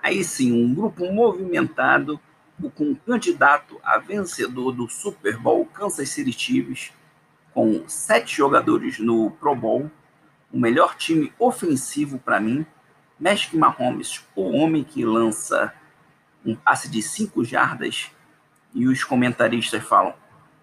[0.00, 2.20] Aí sim, um grupo movimentado
[2.74, 6.92] com um candidato a vencedor do Super Bowl Kansas City Chiefs,
[7.52, 9.90] com sete jogadores no Pro Bowl,
[10.52, 12.66] o melhor time ofensivo para mim,
[13.18, 15.72] Magic Mahomes, o homem que lança
[16.44, 18.10] um passe de cinco jardas
[18.74, 20.14] e os comentaristas falam: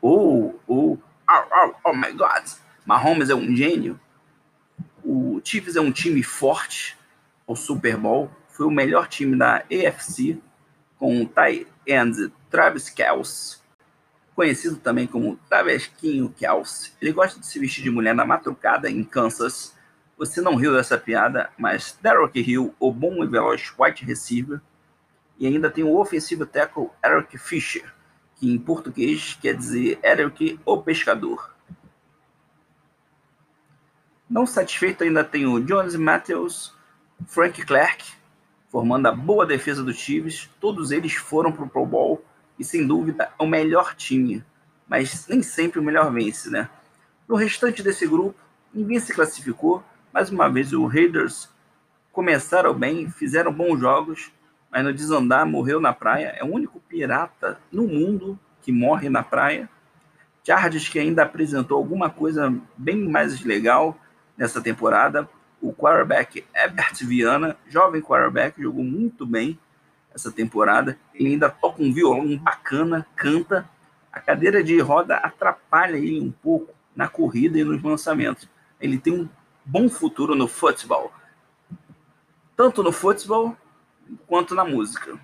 [0.02, 0.98] Oh, oh, oh,
[1.30, 2.46] oh, oh my God,
[2.86, 4.00] Mahomes é um gênio.
[5.04, 6.98] O Chiefs é um time forte.
[7.48, 10.40] O Super Bowl foi o melhor time da AFC
[10.98, 11.28] com o
[11.92, 13.58] end Travis Kelce,
[14.36, 16.94] conhecido também como Travesquinho Kelce.
[17.02, 19.76] Ele gosta de se vestir de mulher na madrugada em Kansas.
[20.18, 24.62] Você não riu dessa piada, mas Derrick Hill, o bom e veloz wide receiver,
[25.38, 27.94] e ainda tem o ofensivo tackle Eric Fisher,
[28.36, 31.56] que em português quer dizer Eric o Pescador.
[34.30, 36.76] Não satisfeito, ainda tem o Jones Matthews,
[37.26, 38.19] Frank Clark,
[38.70, 40.50] formando a boa defesa do Chiefs.
[40.60, 42.24] Todos eles foram para o Pro Bowl
[42.58, 44.44] e sem dúvida é o melhor time,
[44.88, 46.70] mas nem sempre o melhor vence, né?
[47.28, 48.36] No restante desse grupo,
[48.74, 49.84] ninguém se classificou.
[50.14, 51.50] Mais uma vez, o Raiders
[52.12, 54.32] começaram bem, fizeram bons jogos,
[54.72, 56.36] mas no desandar morreu na praia.
[56.38, 59.70] É o único pirata no mundo que morre na praia.
[60.44, 63.98] Chargers que ainda apresentou alguma coisa bem mais legal
[64.38, 65.30] nessa temporada.
[65.62, 69.60] O quarterback Herbert Viana, jovem quarterback, jogou muito bem
[70.14, 70.98] essa temporada.
[71.14, 73.70] Ele ainda toca um violão bacana, canta.
[74.12, 78.50] A cadeira de roda atrapalha ele um pouco na corrida e nos lançamentos.
[78.80, 79.30] Ele tem um
[79.66, 81.12] bom futuro no futebol.
[82.56, 83.56] Tanto no futebol
[84.28, 85.18] quanto na música.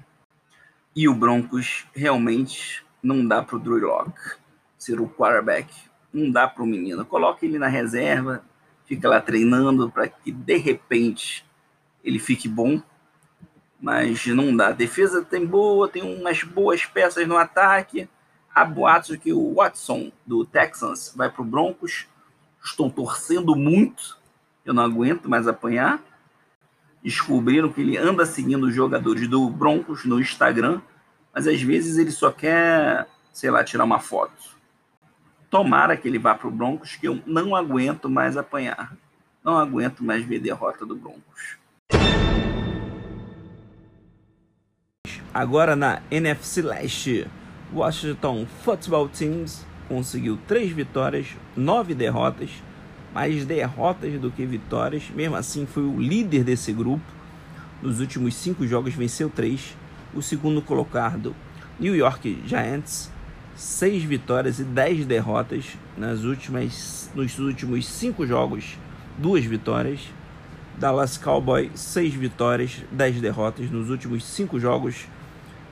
[0.96, 4.38] E o Broncos realmente não dá para o Drew Locke
[4.78, 5.74] ser o quarterback.
[6.14, 7.06] Não dá para o menino.
[7.06, 8.44] Coloca ele na reserva,
[8.86, 11.46] fica lá treinando para que de repente
[12.04, 12.82] ele fique bom
[13.86, 14.70] mas não dá.
[14.70, 18.10] A defesa tem boa, tem umas boas peças no ataque.
[18.54, 22.08] Há boatos que o Watson do Texans vai para o Broncos.
[22.64, 24.18] Estou torcendo muito.
[24.66, 26.02] Eu não aguento mais apanhar.
[27.04, 30.82] Descobriram que ele anda seguindo os jogadores do Broncos no Instagram,
[31.32, 34.55] mas às vezes ele só quer, sei lá, tirar uma foto.
[35.56, 38.94] Tomara que ele vá para o Broncos, que eu não aguento mais apanhar.
[39.42, 41.56] Não aguento mais ver derrota do Broncos.
[45.34, 47.26] Agora na NFC Leste,
[47.74, 52.50] Washington Football Teams conseguiu três vitórias, nove derrotas,
[53.14, 55.10] mais derrotas do que vitórias.
[55.10, 57.06] Mesmo assim, foi o líder desse grupo.
[57.82, 59.74] Nos últimos cinco jogos, venceu três.
[60.14, 61.34] O segundo colocado,
[61.80, 63.10] New York Giants,
[63.56, 65.66] seis vitórias e dez derrotas
[65.98, 68.78] nas últimas, nos últimos cinco jogos,
[69.18, 70.02] duas vitórias.
[70.78, 75.08] Dallas Cowboys, seis vitórias, dez derrotas nos últimos cinco jogos,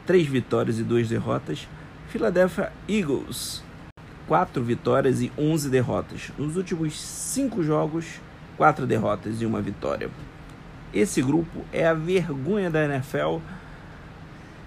[0.06, 1.68] três vitórias e duas derrotas.
[2.08, 3.62] Philadelphia Eagles,
[4.28, 6.32] quatro vitórias e 11 derrotas.
[6.38, 8.06] Nos últimos cinco jogos,
[8.56, 10.10] quatro derrotas e uma vitória.
[10.94, 13.40] Esse grupo é a vergonha da NFL.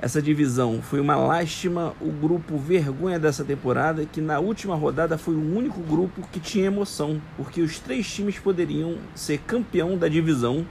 [0.00, 1.94] Essa divisão foi uma lástima.
[2.00, 6.66] O grupo vergonha dessa temporada, que na última rodada foi o único grupo que tinha
[6.66, 10.66] emoção, porque os três times poderiam ser campeão da divisão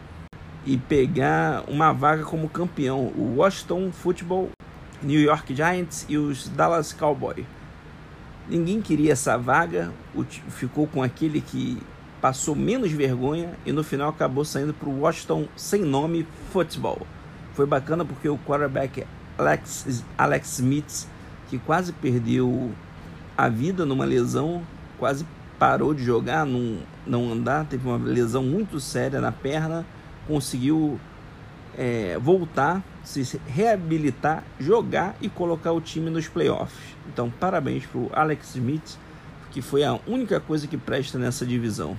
[0.63, 3.07] e pegar uma vaga como campeão.
[3.15, 4.51] O Washington Football,
[5.01, 7.45] New York Giants e os Dallas Cowboys.
[8.47, 9.91] Ninguém queria essa vaga,
[10.49, 11.81] ficou com aquele que
[12.21, 17.07] passou menos vergonha e no final acabou saindo para o Washington sem nome Football.
[17.55, 19.05] Foi bacana porque o quarterback
[19.37, 21.07] Alex, Alex Smith,
[21.49, 22.71] que quase perdeu
[23.37, 24.61] a vida numa lesão,
[24.99, 25.25] quase
[25.57, 29.85] parou de jogar, não, não andar, teve uma lesão muito séria na perna
[30.27, 30.99] conseguiu
[31.77, 36.95] é, voltar, se reabilitar, jogar e colocar o time nos playoffs.
[37.07, 38.97] Então, parabéns para o Alex Smith,
[39.51, 41.97] que foi a única coisa que presta nessa divisão.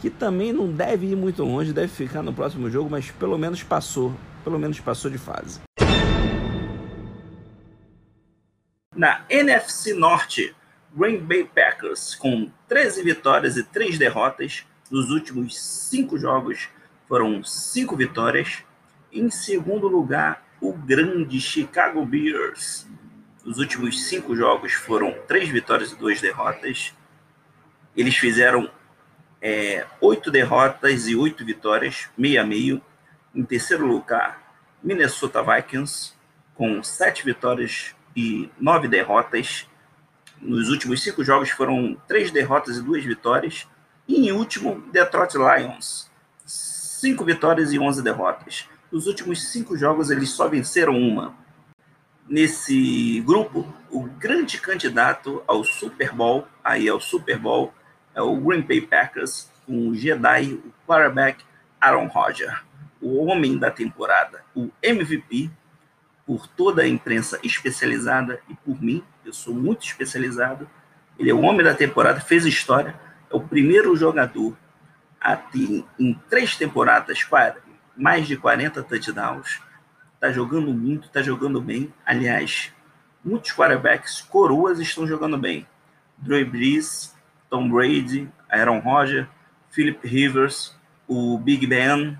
[0.00, 3.62] Que também não deve ir muito longe, deve ficar no próximo jogo, mas pelo menos
[3.62, 5.60] passou, pelo menos passou de fase.
[8.94, 10.54] Na NFC Norte,
[10.94, 16.68] Green Bay Packers com 13 vitórias e 3 derrotas nos últimos 5 jogos
[17.10, 18.62] foram cinco vitórias.
[19.12, 22.86] Em segundo lugar, o grande Chicago Bears.
[23.44, 26.94] Nos últimos cinco jogos foram três vitórias e duas derrotas.
[27.96, 28.70] Eles fizeram
[29.42, 32.80] é, oito derrotas e oito vitórias, meio a meio.
[33.34, 36.14] Em terceiro lugar, Minnesota Vikings,
[36.54, 39.68] com sete vitórias e nove derrotas.
[40.40, 43.68] Nos últimos cinco jogos foram três derrotas e duas vitórias.
[44.08, 46.10] E em último, Detroit Lions,
[46.44, 48.68] cinco vitórias e 11 derrotas.
[48.90, 51.34] Nos últimos cinco jogos, eles só venceram uma.
[52.28, 57.72] Nesse grupo, o grande candidato ao Super Bowl, aí é o Super Bowl,
[58.14, 61.44] é o Green Bay Packers, com o Jedi, o quarterback
[61.80, 62.58] Aaron Rodgers,
[63.00, 65.50] o homem da temporada, o MVP,
[66.26, 70.68] por toda a imprensa especializada e por mim, eu sou muito especializado.
[71.18, 72.94] Ele é o homem da temporada, fez história,
[73.30, 74.56] é o primeiro jogador
[75.20, 77.26] a ter em três temporadas
[77.96, 79.60] mais de 40 touchdowns.
[80.14, 81.92] Está jogando muito, está jogando bem.
[82.04, 82.72] Aliás,
[83.24, 85.66] muitos quarterbacks coroas estão jogando bem.
[86.16, 87.14] Drew Brees,
[87.48, 89.26] Tom Brady, Aaron Rodgers,
[89.70, 90.76] Philip Rivers,
[91.06, 92.18] o Big Ben.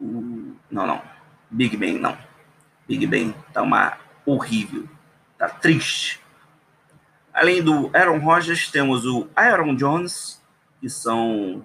[0.00, 1.02] Não, não,
[1.50, 2.16] Big Ben não.
[2.88, 4.88] Big Ben tá uma horrível,
[5.38, 6.20] tá triste.
[7.32, 10.42] Além do Aaron Rodgers, temos o Aaron Jones,
[10.80, 11.64] que são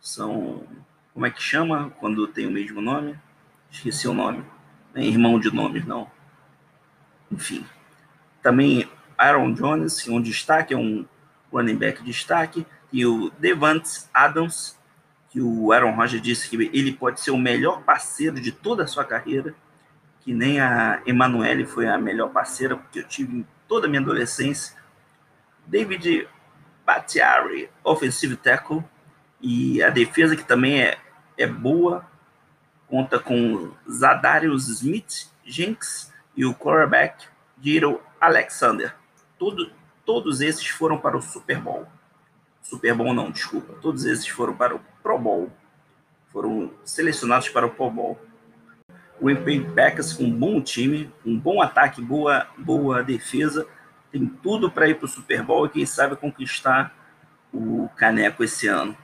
[0.00, 0.64] são.
[1.12, 3.18] Como é que chama quando tem o mesmo nome?
[3.70, 4.44] Esqueci o nome.
[4.94, 6.10] É irmão de nomes, não.
[7.30, 7.66] Enfim.
[8.42, 8.88] também
[9.18, 11.04] Aaron Jones, um destaque, é um
[11.52, 14.78] running back de destaque, e o Devante Adams,
[15.36, 18.86] que o Aaron Rodgers disse que ele pode ser o melhor parceiro de toda a
[18.86, 19.54] sua carreira,
[20.22, 24.00] que nem a Emanuele foi a melhor parceira que eu tive em toda a minha
[24.00, 24.74] adolescência.
[25.66, 26.26] David
[26.86, 28.82] Batiari, offensive tackle,
[29.38, 30.96] e a defesa que também é,
[31.36, 32.06] é boa,
[32.88, 37.26] conta com Zadarius Smith, Jenks e o quarterback
[37.60, 38.96] Jiro Alexander.
[39.38, 39.70] Todo,
[40.02, 41.86] todos esses foram para o Super Bowl.
[42.68, 43.74] Super Bowl não, desculpa.
[43.80, 45.52] Todos esses foram para o Pro Bowl.
[46.32, 48.18] Foram selecionados para o Pro Bowl.
[49.20, 53.66] O Green Packers com um bom time, um bom ataque, boa, boa defesa,
[54.10, 56.92] tem tudo para ir para o Super Bowl e quem sabe conquistar
[57.52, 58.96] o caneco esse ano.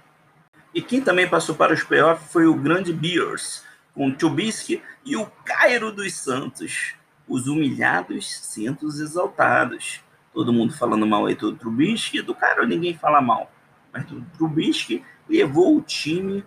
[0.74, 5.16] E quem também passou para os playoffs foi o grande Bears, com o Trubisky e
[5.16, 6.94] o Cairo dos Santos.
[7.28, 10.00] Os humilhados sendo os exaltados.
[10.34, 13.51] Todo mundo falando mal aí do Trubisky, do Cairo ninguém fala mal.
[13.92, 16.44] Mas o Trubisky levou o time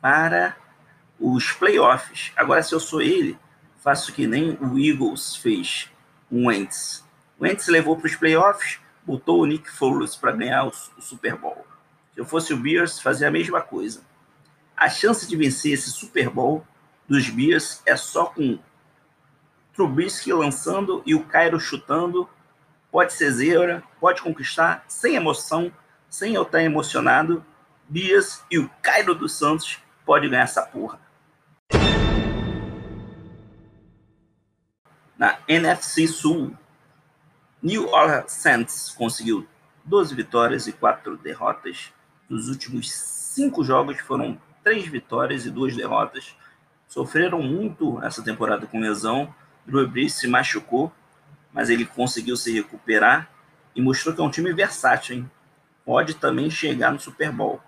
[0.00, 0.56] para
[1.18, 2.32] os playoffs.
[2.36, 3.38] Agora, se eu sou ele,
[3.78, 5.90] faço que nem o Eagles fez
[6.30, 7.04] o Wentz.
[7.38, 11.36] O Wentz levou para os playoffs, botou o Nick Foles para ganhar o, o Super
[11.36, 11.66] Bowl.
[12.14, 14.02] Se eu fosse o Bears, fazia a mesma coisa.
[14.76, 16.66] A chance de vencer esse Super Bowl
[17.08, 18.58] dos Bears é só com
[19.74, 22.28] Trubisky lançando e o Cairo chutando.
[22.90, 25.72] Pode ser zebra, pode conquistar, sem emoção,
[26.10, 27.44] sem eu estar emocionado.
[27.88, 31.00] Bears e o Cairo dos Santos pode ganhar essa porra.
[35.16, 36.54] Na NFC Sul,
[37.62, 39.46] New Orleans Saints conseguiu
[39.84, 41.92] 12 vitórias e 4 derrotas.
[42.28, 46.34] Nos últimos cinco jogos foram três vitórias e duas derrotas
[46.90, 49.32] sofreram muito essa temporada com lesão.
[49.64, 50.92] Drew Brees se machucou,
[51.52, 53.30] mas ele conseguiu se recuperar
[53.74, 55.30] e mostrou que é um time versátil, hein?
[55.84, 57.60] Pode também chegar no Super Bowl.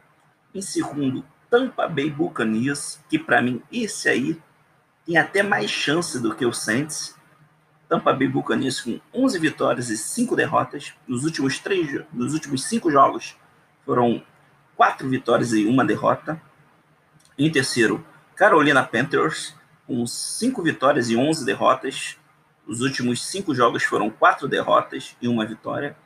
[0.54, 4.40] Em segundo, Tampa Bay Buccaneers, que para mim esse aí
[5.04, 7.16] tem até mais chance do que o Saints.
[7.88, 10.94] Tampa Bay Buccaneers com 11 vitórias e 5 derrotas.
[11.06, 13.36] Nos últimos, três, nos últimos cinco jogos
[13.84, 14.22] foram
[14.76, 16.40] 4 vitórias e uma derrota.
[17.38, 18.04] Em terceiro,
[18.34, 19.54] Carolina Panthers,
[19.86, 22.16] com 5 vitórias e 11 derrotas.
[22.66, 25.96] Os últimos 5 jogos foram 4 derrotas e uma vitória.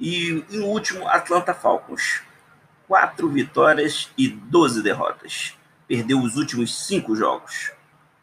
[0.00, 2.22] E em último, Atlanta Falcons,
[2.88, 5.58] 4 vitórias e 12 derrotas.
[5.86, 7.70] Perdeu os últimos 5 jogos.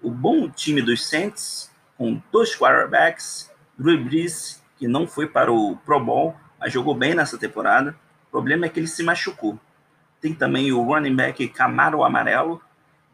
[0.02, 5.78] O bom time dos Saints, com dois quarterbacks, Drew Brees, que não foi para o
[5.78, 7.96] Pro Bowl, mas jogou bem nessa temporada.
[8.28, 9.60] O problema é que ele se machucou.
[10.20, 12.60] Tem também o running back Camaro Amarelo,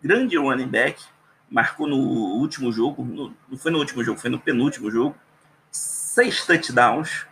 [0.01, 1.03] grande running back,
[1.49, 5.15] marcou no último jogo, no, não foi no último jogo, foi no penúltimo jogo,
[5.69, 7.27] seis touchdowns,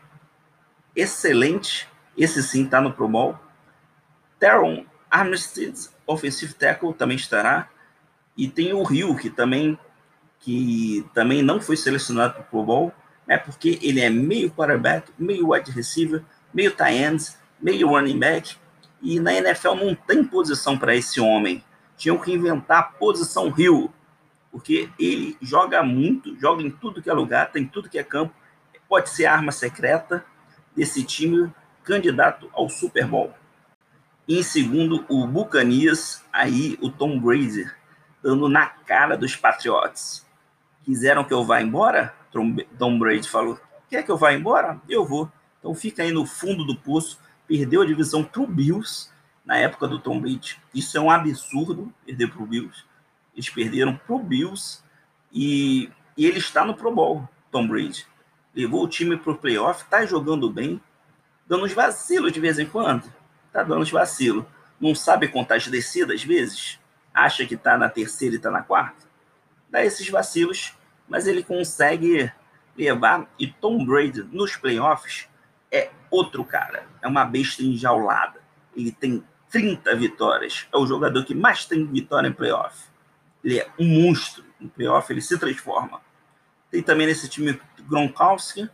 [0.95, 1.87] excelente,
[2.17, 3.37] esse sim está no Pro Bowl.
[4.39, 7.69] Teron Armstead, offensive tackle, também estará,
[8.35, 9.77] e tem o Rio, que também,
[10.39, 12.93] que também não foi selecionado para o Pro Bowl,
[13.27, 16.23] é porque ele é meio quarterback, meio wide receiver,
[16.53, 17.25] meio tight end,
[17.61, 18.55] meio running back,
[19.01, 21.63] e na NFL não tem posição para esse homem.
[21.97, 23.93] Tinham que inventar a posição Rio,
[24.51, 28.33] porque ele joga muito, joga em tudo que é lugar, tem tudo que é campo,
[28.87, 30.25] pode ser arma secreta
[30.75, 31.53] desse time
[31.83, 33.33] candidato ao Super Bowl.
[34.27, 37.69] Em segundo, o Bucanias, aí o Tom Brady,
[38.21, 40.25] dando na cara dos Patriots.
[40.83, 42.13] Quiseram que eu vá embora?
[42.31, 43.59] Tom Brady falou:
[43.89, 44.79] quer que eu vá embora?
[44.87, 45.31] Eu vou.
[45.59, 47.19] Então fica aí no fundo do poço.
[47.47, 49.09] Perdeu a divisão pro Bills
[49.45, 50.59] na época do Tom Brady.
[50.73, 52.85] Isso é um absurdo, perder para o Bills.
[53.33, 54.81] Eles perderam para o Bills
[55.31, 58.05] e, e, ele está no Pro Bowl, Tom Brady.
[58.55, 60.81] Levou o time para o playoff, está jogando bem,
[61.47, 63.11] dando uns vacilos de vez em quando.
[63.47, 64.45] Está dando uns vacilos.
[64.79, 66.79] Não sabe contar as descidas às vezes?
[67.13, 69.05] Acha que está na terceira e está na quarta?
[69.69, 70.75] Dá esses vacilos,
[71.07, 72.31] mas ele consegue
[72.77, 73.27] levar.
[73.37, 75.27] E Tom Brady nos playoffs
[75.71, 76.85] é outro cara.
[77.01, 78.41] É uma besta enjaulada.
[78.75, 80.67] Ele tem 30 vitórias.
[80.73, 82.85] É o jogador que mais tem vitória em playoff.
[83.43, 84.43] Ele é um monstro.
[84.59, 86.01] No playoff ele se transforma.
[86.71, 88.69] Tem também nesse time Gronkowski,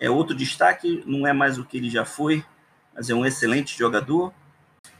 [0.00, 2.44] é outro destaque, não é mais o que ele já foi,
[2.94, 4.32] mas é um excelente jogador.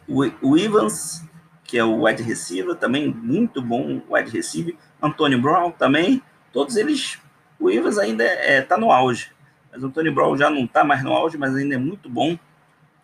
[0.09, 1.25] O, o Evans,
[1.65, 4.77] que é o wide receiver, também muito bom wide receiver.
[5.01, 6.23] Antônio Brown também,
[6.53, 7.19] todos eles,
[7.59, 9.31] o Evans ainda está é, tá no auge,
[9.71, 12.39] mas o Antônio Brown já não está mais no auge, mas ainda é muito bom.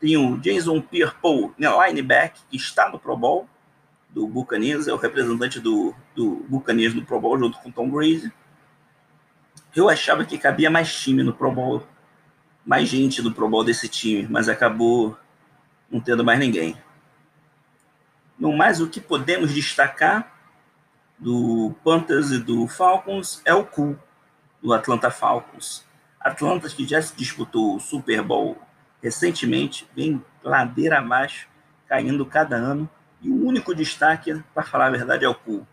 [0.01, 3.49] Tem o Jason Pierre-Paul, linebacker, que está no Pro Bowl
[4.11, 8.33] do Buccaneers, é o representante do, do Buccaneers no Pro Bowl junto com Tom Brady.
[9.75, 11.87] Eu achava que cabia mais time no Pro Bowl,
[12.65, 15.17] mais gente no Pro Bowl desse time, mas acabou
[15.91, 16.77] não tendo mais ninguém.
[18.39, 20.33] No mais, o que podemos destacar
[21.19, 23.99] do Panthers e do Falcons é o Cool,
[24.63, 25.85] do Atlanta Falcons.
[26.21, 28.57] Atlanta, que já se disputou o Super Bowl
[29.03, 31.49] recentemente, vem ladeira abaixo,
[31.87, 32.89] caindo cada ano.
[33.21, 35.67] E o único destaque, para falar a verdade, é o Cool,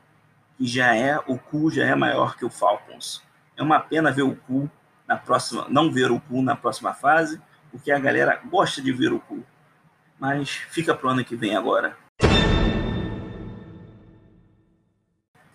[0.58, 3.25] que já é, o Cool já é maior que o Falcons.
[3.58, 4.70] É uma pena ver o Cool
[5.08, 7.42] na próxima, não ver o Cool na próxima fase,
[7.72, 9.44] porque a galera gosta de ver o Cool.
[10.20, 11.98] Mas fica pro ano que vem agora.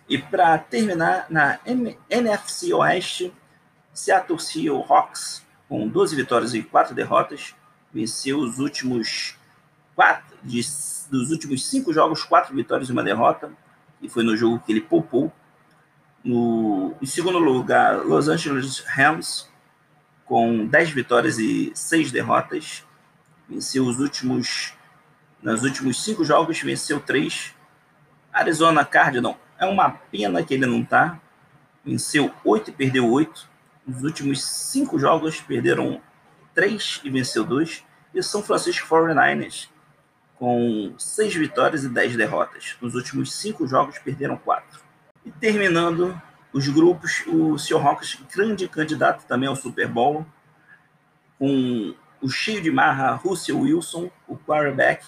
[0.09, 1.59] E para terminar, na
[2.09, 3.33] NFC Oeste,
[3.93, 7.55] Seattle Seahawks, com 12 vitórias e 4 derrotas,
[7.93, 9.37] venceu os últimos
[9.95, 10.61] quatro, de,
[11.09, 13.51] dos últimos cinco jogos, quatro vitórias e uma derrota,
[14.01, 15.31] e foi no jogo que ele poupou.
[16.23, 19.49] No, em segundo lugar, Los Angeles Rams,
[20.25, 22.85] com 10 vitórias e 6 derrotas,
[23.49, 24.73] venceu os últimos,
[25.41, 27.53] nos últimos cinco jogos, venceu três.
[28.31, 31.19] Arizona Cardinals é uma pena que ele não tá.
[31.83, 33.49] Venceu oito e perdeu oito.
[33.85, 35.99] Nos últimos cinco jogos, perderam
[36.53, 37.83] três e venceu dois.
[38.13, 39.69] E São Francisco 49ers,
[40.35, 42.77] com seis vitórias e dez derrotas.
[42.79, 44.90] Nos últimos cinco jogos, perderam quatro.
[45.25, 46.19] E terminando
[46.53, 50.25] os grupos, o Seahawks, grande candidato também ao Super Bowl,
[51.37, 55.05] com o cheio de marra Russell Wilson, o quarterback,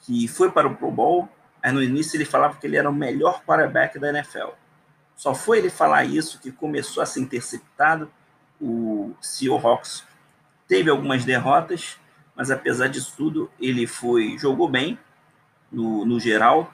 [0.00, 1.28] que foi para o Pro Bowl,
[1.62, 4.48] Aí no início ele falava que ele era o melhor quarterback da NFL.
[5.14, 8.10] Só foi ele falar isso que começou a ser interceptado.
[8.60, 10.04] O Seahawks
[10.66, 11.98] teve algumas derrotas,
[12.34, 14.98] mas apesar disso tudo, ele foi jogou bem
[15.70, 16.72] no, no geral.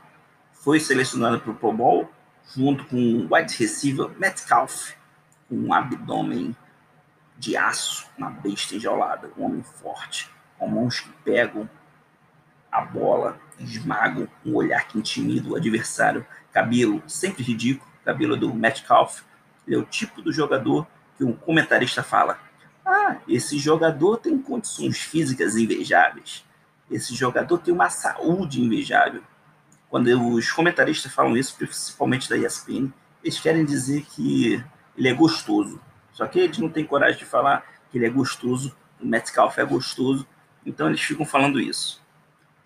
[0.53, 2.11] Foi selecionado para o Pro Bowl
[2.55, 4.92] junto com o wide receiver Metcalf,
[5.49, 6.57] com um abdômen
[7.36, 11.68] de aço, uma besta enjaulada, um homem forte, com mãos que pegam
[12.70, 16.24] a bola esmagam um olhar que intimida o adversário.
[16.53, 19.22] Cabelo sempre ridículo, cabelo do Metcalf.
[19.66, 20.86] Ele é o tipo do jogador
[21.16, 22.38] que um comentarista fala:
[22.84, 26.44] Ah, esse jogador tem condições físicas invejáveis.
[26.90, 29.22] Esse jogador tem uma saúde invejável.
[29.91, 34.62] Quando os comentaristas falam isso, principalmente da ESPN, eles querem dizer que
[34.97, 35.80] ele é gostoso.
[36.12, 39.64] Só que eles não têm coragem de falar que ele é gostoso, o Metcalf é
[39.64, 40.26] gostoso,
[40.66, 42.03] então eles ficam falando isso.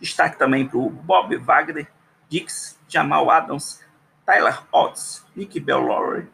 [0.01, 1.87] Destaque também para o Bob Wagner,
[2.29, 3.81] Dix, Jamal Adams,
[4.27, 6.29] Tyler Otts, Nick Bellore,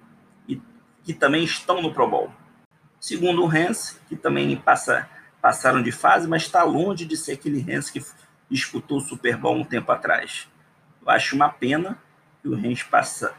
[0.49, 0.61] e,
[1.03, 2.32] que também estão no Pro Bowl.
[3.01, 5.09] Segundo o Hans, que também passa,
[5.41, 8.03] passaram de fase, mas está longe de ser aquele Hans que
[8.51, 10.49] disputou o Super Bowl um tempo atrás.
[11.09, 11.97] Eu acho uma pena
[12.43, 13.35] que o Hans passa,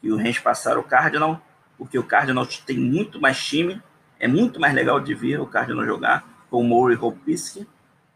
[0.00, 1.38] que o Hans passar o Cardinal,
[1.76, 3.82] porque o Cardinal tem muito mais time,
[4.18, 7.58] é muito mais legal de ver o Cardinal jogar com o Murray Hopkins,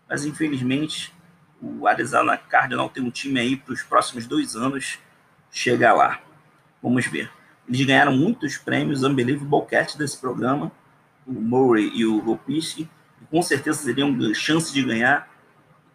[0.09, 1.15] mas infelizmente
[1.61, 4.99] o Arizona Cardinal tem um time aí para os próximos dois anos
[5.51, 6.21] chegar lá.
[6.83, 7.31] Vamos ver.
[7.69, 10.73] Eles ganharam muitos prêmios Unbelievable Cat desse programa,
[11.27, 12.89] o Murray e o e
[13.31, 15.29] com certeza teriam chance de ganhar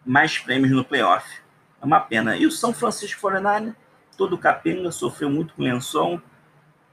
[0.05, 1.48] mais prêmios no playoff.
[1.81, 2.35] É uma pena.
[2.35, 3.73] E o São Francisco 49
[4.19, 6.21] todo capenga, sofreu muito com lençol,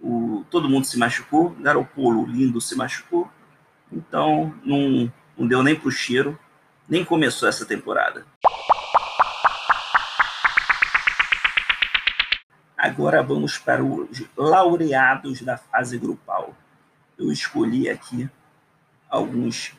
[0.00, 3.28] o, todo mundo se machucou, Garopolo lindo se machucou,
[3.90, 6.38] então não, não deu nem para o cheiro,
[6.88, 8.24] nem começou essa temporada.
[12.78, 16.54] Agora vamos para os laureados da fase grupal.
[17.18, 18.30] Eu escolhi aqui
[19.08, 19.74] alguns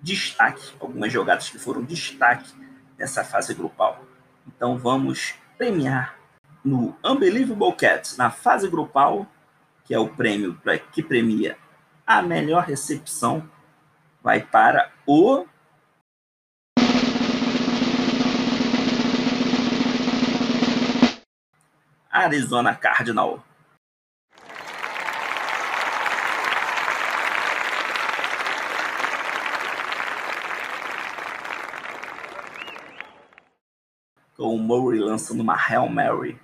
[0.00, 2.52] destaques, algumas jogadas que foram destaque
[2.96, 4.11] nessa fase grupal.
[4.46, 6.16] Então vamos premiar
[6.64, 9.26] no Unbelievable Cats, na fase grupal,
[9.84, 10.60] que é o prêmio
[10.92, 11.56] que premia
[12.06, 13.48] a melhor recepção,
[14.22, 15.46] vai para o
[22.10, 23.42] Arizona Cardinal.
[34.44, 36.38] O Murray lançando uma Hail Mary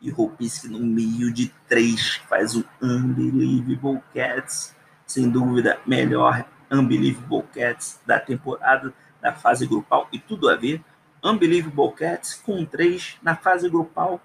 [0.00, 4.74] e o Hopiski no meio de três faz um Unbelievable Cats.
[5.06, 10.82] Sem dúvida, melhor Unbelievable Cats da temporada da fase grupal e tudo a ver.
[11.22, 14.20] Unbelievable Cats com três na fase grupal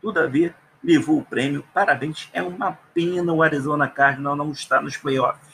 [0.00, 1.64] tudo a ver, levou o prêmio.
[1.74, 2.28] Parabéns.
[2.32, 5.52] É uma pena o Arizona Cardinal não estar nos playoffs.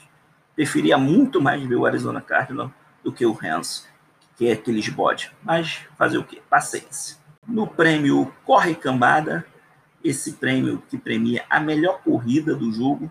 [0.55, 2.71] Preferia muito mais ver o Arizona Cardinal
[3.03, 3.89] do que o Rams,
[4.37, 5.31] que é aqueles bode.
[5.43, 6.43] Mas fazer o quê?
[6.49, 7.17] Paciência.
[7.47, 9.47] No prêmio Corre Cambada,
[10.03, 13.11] esse prêmio que premia a melhor corrida do jogo,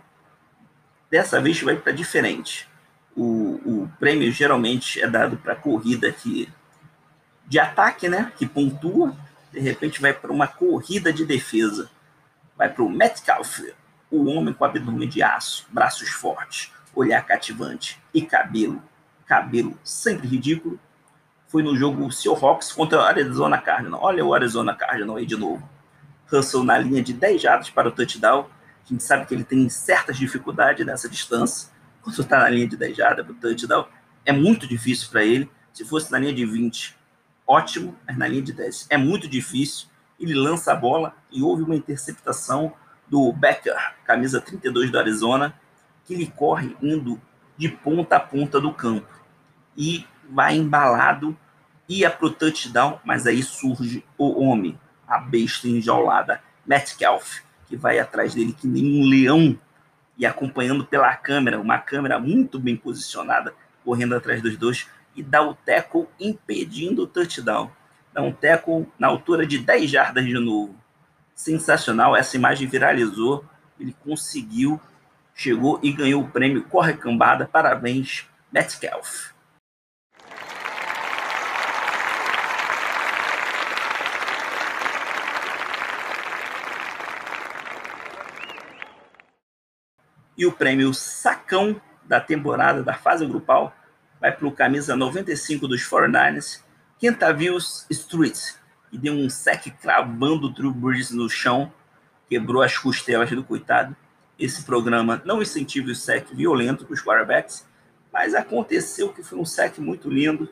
[1.10, 2.68] dessa vez vai para diferente.
[3.16, 6.52] O, o prêmio geralmente é dado para corrida que,
[7.48, 8.32] de ataque, né?
[8.38, 9.16] Que pontua.
[9.52, 11.90] De repente vai para uma corrida de defesa.
[12.58, 13.60] Vai para o Metcalf,
[14.10, 18.82] o homem com abdômen de aço, braços fortes, olhar cativante e cabelo,
[19.26, 20.80] cabelo sempre ridículo.
[21.54, 24.04] Foi no jogo Seahawks contra o Arizona Cardinals.
[24.04, 25.62] Olha o Arizona Cardinals aí de novo.
[26.26, 28.48] Russell na linha de 10 jardas para o touchdown.
[28.84, 31.70] A gente sabe que ele tem certas dificuldades nessa distância.
[32.02, 33.86] Quando está na linha de 10 jardas para o touchdown,
[34.26, 35.48] é muito difícil para ele.
[35.72, 36.98] Se fosse na linha de 20,
[37.46, 39.90] ótimo, mas na linha de 10 é muito difícil.
[40.20, 42.74] Ele lança a bola e houve uma interceptação
[43.08, 43.76] do Becker,
[44.06, 45.54] camisa 32 do Arizona,
[46.04, 47.22] que ele corre indo
[47.56, 49.22] de ponta a ponta do campo
[49.78, 51.38] e vai embalado,
[51.88, 58.00] ia para o touchdown, mas aí surge o homem, a besta enjaulada, Metcalf, que vai
[58.00, 59.58] atrás dele que nem um leão
[60.18, 63.54] e acompanhando pela câmera, uma câmera muito bem posicionada,
[63.84, 67.70] correndo atrás dos dois e dá o tackle impedindo o touchdown.
[68.14, 70.76] Dá um tackle na altura de 10 jardas de novo.
[71.36, 73.44] Sensacional, essa imagem viralizou,
[73.80, 74.80] ele conseguiu,
[75.34, 77.50] chegou e ganhou o prêmio Corre Cambada.
[77.52, 79.33] Parabéns, Metcalf.
[90.38, 93.76] E o prêmio Sacão da temporada da fase grupal
[94.20, 96.62] vai para o camisa 95 dos 49ers,
[96.98, 98.40] Kentavius Street,
[98.90, 101.72] que deu um sec cravando o Drew Bridges no chão,
[102.30, 103.96] quebrou as costelas do coitado.
[104.40, 107.68] Esse programa não incentiva o sec violento para os quarterbacks,
[108.12, 110.50] mas aconteceu que foi um sec muito lindo.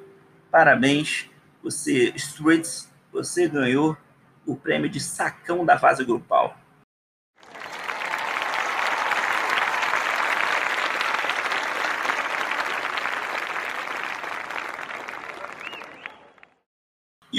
[0.51, 1.29] Parabéns,
[1.63, 3.95] você, Streets, você ganhou
[4.45, 6.57] o prêmio de sacão da fase grupal.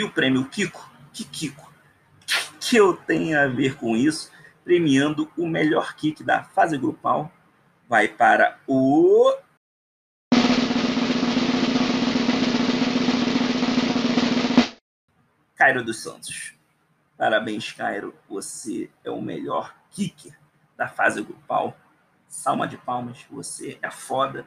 [0.02, 1.72] E o prêmio Kiko, que Kiko,
[2.58, 4.32] que eu tenho a ver com isso,
[4.64, 7.30] premiando o melhor kick da fase grupal,
[7.88, 9.32] vai para o
[15.54, 16.54] Cairo dos Santos.
[17.16, 18.12] Parabéns, Cairo.
[18.28, 20.36] Você é o melhor kicker
[20.76, 21.76] da fase grupal.
[22.26, 24.44] Salma de palmas, você é foda.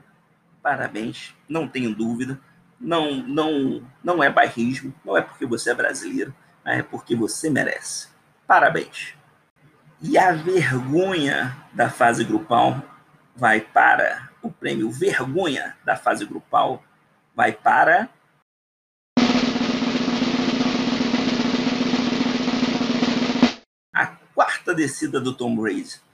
[0.61, 2.41] Parabéns, não tenho dúvida
[2.85, 6.33] não, não, não é bairrismo, não é porque você é brasileiro,
[6.63, 8.09] é porque você merece.
[8.45, 9.15] Parabéns.
[10.01, 12.79] E a vergonha da fase grupal
[13.35, 16.83] vai para o prêmio Vergonha da fase grupal
[17.35, 18.07] vai para
[23.91, 24.05] a
[24.35, 26.04] quarta descida do Tom Brady.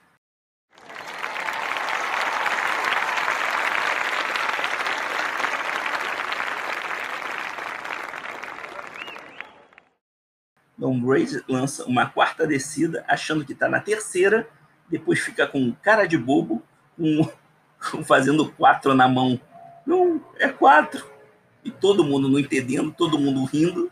[10.82, 14.50] Tom Brady lança uma quarta descida, achando que está na terceira,
[14.90, 16.64] depois fica com cara de bobo,
[16.98, 19.40] com, fazendo quatro na mão.
[19.86, 21.06] Não, é quatro.
[21.64, 23.92] E todo mundo não entendendo, todo mundo rindo,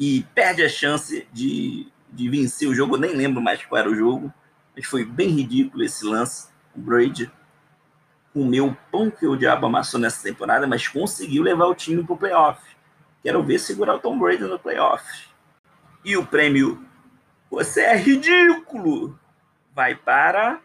[0.00, 2.96] e perde a chance de, de vencer o jogo.
[2.96, 4.34] Eu nem lembro mais qual era o jogo,
[4.74, 6.48] mas foi bem ridículo esse lance.
[6.74, 7.30] O Brady
[8.34, 12.14] comeu o pão que o diabo amassou nessa temporada, mas conseguiu levar o time para
[12.14, 12.60] o playoff.
[13.22, 15.25] Quero ver segurar o Tom Brady no playoff.
[16.06, 16.86] E o prêmio
[17.50, 19.18] Você é ridículo
[19.74, 20.60] vai para.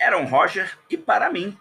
[0.00, 1.58] Aaron Roger e para mim.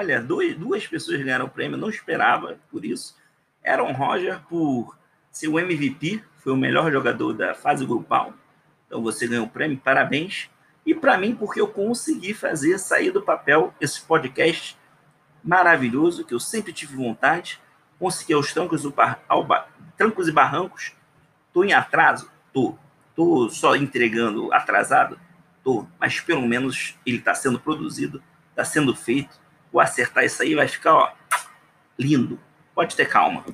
[0.00, 3.14] Olha, dois, duas pessoas ganharam o prêmio, não esperava por isso.
[3.62, 4.96] Aaron Roger por
[5.30, 8.32] ser o MVP, foi o melhor jogador da fase grupal.
[8.86, 10.48] Então você ganhou o prêmio, parabéns.
[10.86, 14.74] E para mim, porque eu consegui fazer sair do papel esse podcast
[15.44, 17.60] maravilhoso, que eu sempre tive vontade.
[17.98, 19.46] Consegui aos trancos, bar, ao,
[19.98, 20.96] trancos e barrancos.
[21.52, 22.30] Tô em atraso?
[22.54, 22.74] Tô.
[23.14, 25.20] Tô só entregando atrasado?
[25.62, 29.38] Tô, mas pelo menos ele está sendo produzido, está sendo feito.
[29.72, 31.12] Vou acertar isso aí, vai ficar, ó,
[31.98, 32.40] lindo.
[32.74, 33.44] Pode ter calma.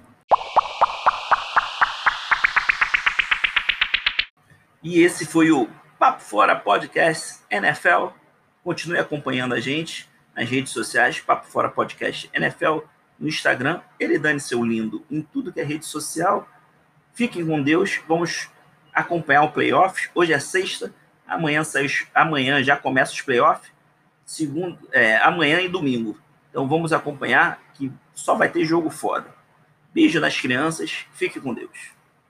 [4.82, 8.08] E esse foi o Papo Fora Podcast NFL.
[8.62, 12.80] Continue acompanhando a gente nas redes sociais, Papo Fora Podcast NFL,
[13.18, 16.46] no Instagram, ele dane seu lindo em tudo que é rede social.
[17.14, 18.50] Fiquem com Deus, vamos
[18.92, 20.10] acompanhar o playoff.
[20.14, 20.94] Hoje é sexta,
[21.26, 21.62] amanhã,
[22.14, 23.72] amanhã já começa os playoffs,
[24.26, 26.18] segundo, é, amanhã e domingo.
[26.50, 29.34] Então vamos acompanhar que só vai ter jogo foda.
[29.94, 31.95] Beijo nas crianças, fique com Deus.